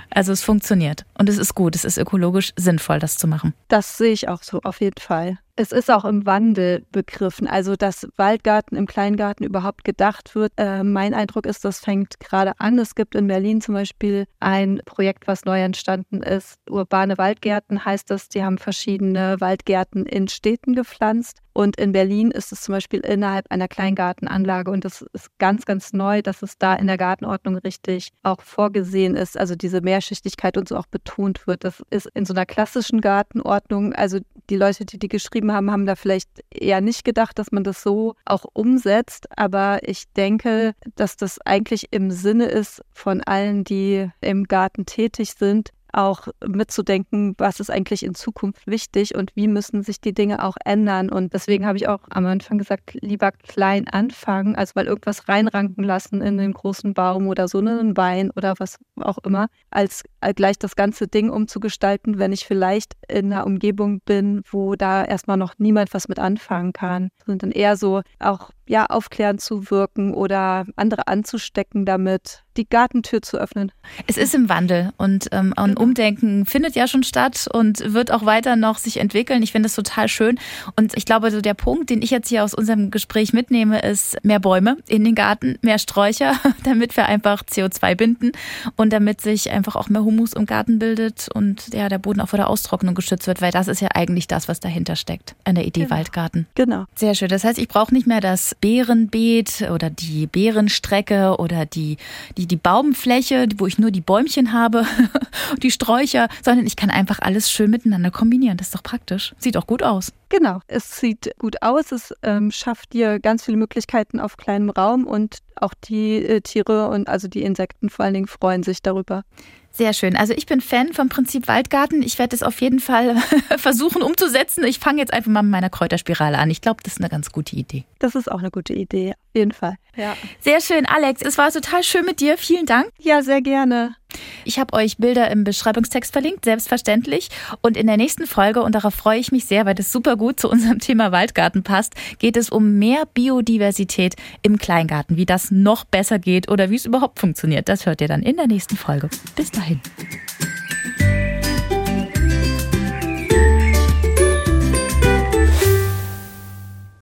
Also 0.09 0.33
es 0.33 0.43
funktioniert 0.43 1.05
und 1.17 1.29
es 1.29 1.37
ist 1.37 1.55
gut, 1.55 1.75
es 1.75 1.85
ist 1.85 1.97
ökologisch 1.97 2.51
sinnvoll, 2.57 2.99
das 2.99 3.17
zu 3.17 3.27
machen. 3.27 3.53
Das 3.69 3.97
sehe 3.97 4.11
ich 4.11 4.27
auch 4.27 4.43
so, 4.43 4.59
auf 4.63 4.81
jeden 4.81 4.99
Fall. 4.99 5.37
Es 5.61 5.71
ist 5.71 5.91
auch 5.91 6.05
im 6.05 6.25
Wandel 6.25 6.87
begriffen, 6.91 7.45
also 7.45 7.75
dass 7.75 8.07
Waldgarten 8.15 8.75
im 8.75 8.87
Kleingarten 8.87 9.45
überhaupt 9.45 9.83
gedacht 9.83 10.33
wird. 10.33 10.51
Äh, 10.57 10.83
mein 10.83 11.13
Eindruck 11.13 11.45
ist, 11.45 11.63
das 11.63 11.77
fängt 11.77 12.19
gerade 12.19 12.59
an. 12.59 12.79
Es 12.79 12.95
gibt 12.95 13.13
in 13.13 13.27
Berlin 13.27 13.61
zum 13.61 13.75
Beispiel 13.75 14.25
ein 14.39 14.81
Projekt, 14.85 15.27
was 15.27 15.45
neu 15.45 15.61
entstanden 15.61 16.23
ist. 16.23 16.57
Urbane 16.67 17.19
Waldgärten 17.19 17.85
heißt 17.85 18.09
das. 18.09 18.27
Die 18.27 18.43
haben 18.43 18.57
verschiedene 18.57 19.39
Waldgärten 19.39 20.07
in 20.07 20.27
Städten 20.29 20.73
gepflanzt. 20.73 21.43
Und 21.53 21.75
in 21.77 21.91
Berlin 21.91 22.31
ist 22.31 22.51
es 22.53 22.61
zum 22.61 22.73
Beispiel 22.73 23.01
innerhalb 23.01 23.45
einer 23.51 23.67
Kleingartenanlage. 23.67 24.71
Und 24.71 24.85
das 24.85 25.03
ist 25.13 25.37
ganz, 25.37 25.65
ganz 25.65 25.91
neu, 25.91 26.21
dass 26.21 26.41
es 26.41 26.57
da 26.57 26.73
in 26.75 26.87
der 26.87 26.97
Gartenordnung 26.97 27.57
richtig 27.57 28.09
auch 28.23 28.41
vorgesehen 28.41 29.15
ist. 29.15 29.37
Also 29.37 29.55
diese 29.55 29.81
Mehrschichtigkeit 29.81 30.57
und 30.57 30.69
so 30.69 30.77
auch 30.77 30.87
betont 30.87 31.45
wird. 31.47 31.65
Das 31.65 31.83
ist 31.89 32.09
in 32.13 32.25
so 32.25 32.33
einer 32.33 32.45
klassischen 32.45 33.01
Gartenordnung, 33.01 33.93
also 33.93 34.19
die 34.49 34.55
Leute, 34.55 34.85
die 34.85 34.97
die 34.97 35.09
geschrieben 35.09 35.50
haben, 35.51 35.71
haben 35.71 35.85
da 35.85 35.95
vielleicht 35.95 36.29
eher 36.49 36.81
nicht 36.81 37.03
gedacht, 37.03 37.39
dass 37.39 37.51
man 37.51 37.63
das 37.63 37.83
so 37.83 38.15
auch 38.25 38.45
umsetzt. 38.53 39.27
Aber 39.37 39.79
ich 39.83 40.05
denke, 40.15 40.73
dass 40.95 41.17
das 41.17 41.39
eigentlich 41.45 41.87
im 41.91 42.11
Sinne 42.11 42.45
ist 42.45 42.83
von 42.91 43.21
allen, 43.21 43.63
die 43.63 44.09
im 44.21 44.45
Garten 44.45 44.85
tätig 44.85 45.33
sind, 45.37 45.71
auch 45.93 46.27
mitzudenken, 46.45 47.35
was 47.37 47.59
ist 47.59 47.69
eigentlich 47.69 48.03
in 48.03 48.15
Zukunft 48.15 48.67
wichtig 48.67 49.15
und 49.15 49.31
wie 49.35 49.47
müssen 49.47 49.83
sich 49.83 49.99
die 50.01 50.13
Dinge 50.13 50.43
auch 50.43 50.55
ändern. 50.63 51.09
Und 51.09 51.33
deswegen 51.33 51.65
habe 51.65 51.77
ich 51.77 51.87
auch 51.87 52.01
am 52.09 52.25
Anfang 52.25 52.57
gesagt, 52.57 52.97
lieber 53.01 53.31
klein 53.31 53.87
anfangen, 53.87 54.55
also 54.55 54.73
mal 54.75 54.85
irgendwas 54.85 55.27
reinranken 55.27 55.83
lassen 55.83 56.21
in 56.21 56.37
den 56.37 56.53
großen 56.53 56.93
Baum 56.93 57.27
oder 57.27 57.47
so 57.47 57.59
einen 57.59 57.97
Wein 57.97 58.31
oder 58.31 58.55
was 58.57 58.77
auch 58.99 59.17
immer, 59.19 59.47
als 59.69 60.03
gleich 60.35 60.57
das 60.59 60.75
ganze 60.75 61.07
Ding 61.07 61.29
umzugestalten, 61.29 62.19
wenn 62.19 62.31
ich 62.31 62.45
vielleicht 62.45 62.93
in 63.07 63.31
einer 63.31 63.45
Umgebung 63.45 64.01
bin, 64.01 64.41
wo 64.49 64.75
da 64.75 65.03
erstmal 65.03 65.37
noch 65.37 65.55
niemand 65.57 65.93
was 65.93 66.07
mit 66.07 66.19
anfangen 66.19 66.73
kann. 66.73 67.09
Und 67.27 67.43
dann 67.43 67.51
eher 67.51 67.77
so 67.77 68.01
auch 68.19 68.51
ja, 68.67 68.85
aufklärend 68.85 69.41
zu 69.41 69.69
wirken 69.69 70.13
oder 70.13 70.65
andere 70.77 71.07
anzustecken 71.07 71.85
damit, 71.85 72.43
die 72.57 72.67
Gartentür 72.67 73.21
zu 73.21 73.37
öffnen. 73.37 73.71
Es 74.07 74.17
ist 74.17 74.33
im 74.33 74.47
Wandel 74.49 74.91
und 74.97 75.27
ähm, 75.31 75.53
ein 75.57 75.71
genau. 75.71 75.81
Umdenken 75.81 76.45
findet 76.45 76.75
ja 76.75 76.87
schon 76.87 77.03
statt 77.03 77.47
und 77.51 77.93
wird 77.93 78.11
auch 78.11 78.25
weiter 78.25 78.55
noch 78.55 78.77
sich 78.77 78.97
entwickeln. 78.97 79.43
Ich 79.43 79.51
finde 79.51 79.67
das 79.67 79.75
total 79.75 80.07
schön. 80.07 80.39
Und 80.77 80.95
ich 80.97 81.05
glaube, 81.05 81.31
so 81.31 81.41
der 81.41 81.53
Punkt, 81.53 81.89
den 81.89 82.01
ich 82.01 82.11
jetzt 82.11 82.29
hier 82.29 82.43
aus 82.43 82.53
unserem 82.53 82.91
Gespräch 82.91 83.33
mitnehme, 83.33 83.81
ist 83.81 84.23
mehr 84.23 84.39
Bäume 84.39 84.77
in 84.87 85.03
den 85.03 85.15
Garten, 85.15 85.57
mehr 85.61 85.79
Sträucher, 85.79 86.35
damit 86.63 86.95
wir 86.95 87.07
einfach 87.07 87.43
CO2 87.43 87.95
binden 87.95 88.31
und 88.77 88.93
damit 88.93 89.19
sich 89.21 89.51
einfach 89.51 89.75
auch 89.75 89.89
mehr 89.89 90.03
Humus 90.03 90.10
im 90.11 90.45
Garten 90.45 90.79
bildet 90.79 91.27
und 91.33 91.73
ja, 91.73 91.89
der 91.89 91.97
Boden 91.99 92.21
auch 92.21 92.29
vor 92.29 92.37
der 92.37 92.49
Austrocknung 92.49 92.95
geschützt 92.95 93.27
wird, 93.27 93.41
weil 93.41 93.51
das 93.51 93.67
ist 93.67 93.81
ja 93.81 93.89
eigentlich 93.93 94.27
das, 94.27 94.47
was 94.47 94.59
dahinter 94.59 94.95
steckt 94.95 95.35
an 95.43 95.55
der 95.55 95.65
Idee 95.65 95.81
genau. 95.81 95.95
Waldgarten. 95.95 96.47
Genau. 96.55 96.85
Sehr 96.95 97.15
schön. 97.15 97.29
Das 97.29 97.43
heißt, 97.43 97.57
ich 97.57 97.67
brauche 97.67 97.93
nicht 97.93 98.07
mehr 98.07 98.21
das 98.21 98.55
Beerenbeet 98.61 99.69
oder 99.71 99.89
die 99.89 100.27
Beerenstrecke 100.27 101.37
oder 101.37 101.65
die, 101.65 101.97
die, 102.37 102.47
die 102.47 102.55
Baumfläche, 102.55 103.47
wo 103.57 103.67
ich 103.67 103.79
nur 103.79 103.91
die 103.91 104.01
Bäumchen 104.01 104.53
habe, 104.53 104.85
die 105.63 105.71
Sträucher, 105.71 106.27
sondern 106.43 106.65
ich 106.65 106.75
kann 106.75 106.89
einfach 106.89 107.19
alles 107.19 107.51
schön 107.51 107.71
miteinander 107.71 108.11
kombinieren. 108.11 108.57
Das 108.57 108.67
ist 108.67 108.75
doch 108.75 108.83
praktisch. 108.83 109.33
Sieht 109.37 109.57
auch 109.57 109.67
gut 109.67 109.83
aus. 109.83 110.11
Genau, 110.29 110.61
es 110.67 110.97
sieht 110.97 111.31
gut 111.39 111.61
aus. 111.61 111.91
Es 111.91 112.13
ähm, 112.23 112.51
schafft 112.51 112.93
dir 112.93 113.19
ganz 113.19 113.43
viele 113.43 113.57
Möglichkeiten 113.57 114.19
auf 114.19 114.37
kleinem 114.37 114.69
Raum 114.69 115.05
und 115.05 115.39
auch 115.55 115.73
die 115.73 116.25
äh, 116.25 116.39
Tiere 116.39 116.87
und 116.87 117.09
also 117.09 117.27
die 117.27 117.43
Insekten 117.43 117.89
vor 117.89 118.05
allen 118.05 118.13
Dingen 118.13 118.27
freuen 118.27 118.63
sich 118.63 118.81
darüber. 118.81 119.23
Sehr 119.71 119.93
schön. 119.93 120.17
Also 120.17 120.33
ich 120.33 120.45
bin 120.45 120.61
Fan 120.61 120.93
vom 120.93 121.09
Prinzip 121.09 121.47
Waldgarten. 121.47 122.01
Ich 122.01 122.19
werde 122.19 122.35
es 122.35 122.43
auf 122.43 122.61
jeden 122.61 122.79
Fall 122.79 123.15
versuchen 123.57 124.01
umzusetzen. 124.01 124.63
Ich 124.63 124.79
fange 124.79 124.99
jetzt 124.99 125.13
einfach 125.13 125.31
mal 125.31 125.43
mit 125.43 125.51
meiner 125.51 125.69
Kräuterspirale 125.69 126.37
an. 126.37 126.49
Ich 126.49 126.61
glaube, 126.61 126.83
das 126.83 126.93
ist 126.93 126.99
eine 126.99 127.09
ganz 127.09 127.31
gute 127.31 127.55
Idee. 127.55 127.85
Das 127.99 128.15
ist 128.15 128.31
auch 128.31 128.39
eine 128.39 128.51
gute 128.51 128.73
Idee, 128.73 129.11
auf 129.11 129.35
jeden 129.35 129.51
Fall. 129.53 129.75
Ja. 129.95 130.15
Sehr 130.39 130.61
schön, 130.61 130.85
Alex. 130.85 131.21
Es 131.21 131.37
war 131.37 131.51
total 131.51 131.83
schön 131.83 132.05
mit 132.05 132.19
dir. 132.19 132.37
Vielen 132.37 132.65
Dank. 132.65 132.89
Ja, 132.99 133.21
sehr 133.21 133.41
gerne. 133.41 133.95
Ich 134.43 134.59
habe 134.59 134.73
euch 134.73 134.97
Bilder 134.97 135.29
im 135.31 135.43
Beschreibungstext 135.43 136.11
verlinkt, 136.11 136.45
selbstverständlich. 136.45 137.29
Und 137.61 137.77
in 137.77 137.87
der 137.87 137.97
nächsten 137.97 138.27
Folge, 138.27 138.61
und 138.61 138.73
darauf 138.73 138.93
freue 138.93 139.19
ich 139.19 139.31
mich 139.31 139.45
sehr, 139.45 139.65
weil 139.65 139.75
das 139.75 139.91
super 139.91 140.17
gut 140.17 140.39
zu 140.39 140.49
unserem 140.49 140.79
Thema 140.79 141.11
Waldgarten 141.11 141.63
passt, 141.63 141.93
geht 142.19 142.37
es 142.37 142.49
um 142.49 142.77
mehr 142.77 143.05
Biodiversität 143.13 144.15
im 144.41 144.57
Kleingarten, 144.57 145.17
wie 145.17 145.25
das 145.25 145.51
noch 145.51 145.85
besser 145.85 146.19
geht 146.19 146.49
oder 146.49 146.69
wie 146.69 146.75
es 146.75 146.85
überhaupt 146.85 147.19
funktioniert. 147.19 147.69
Das 147.69 147.85
hört 147.85 148.01
ihr 148.01 148.07
dann 148.07 148.23
in 148.23 148.37
der 148.37 148.47
nächsten 148.47 148.77
Folge. 148.77 149.09
Bis 149.35 149.51
dahin. 149.61 149.79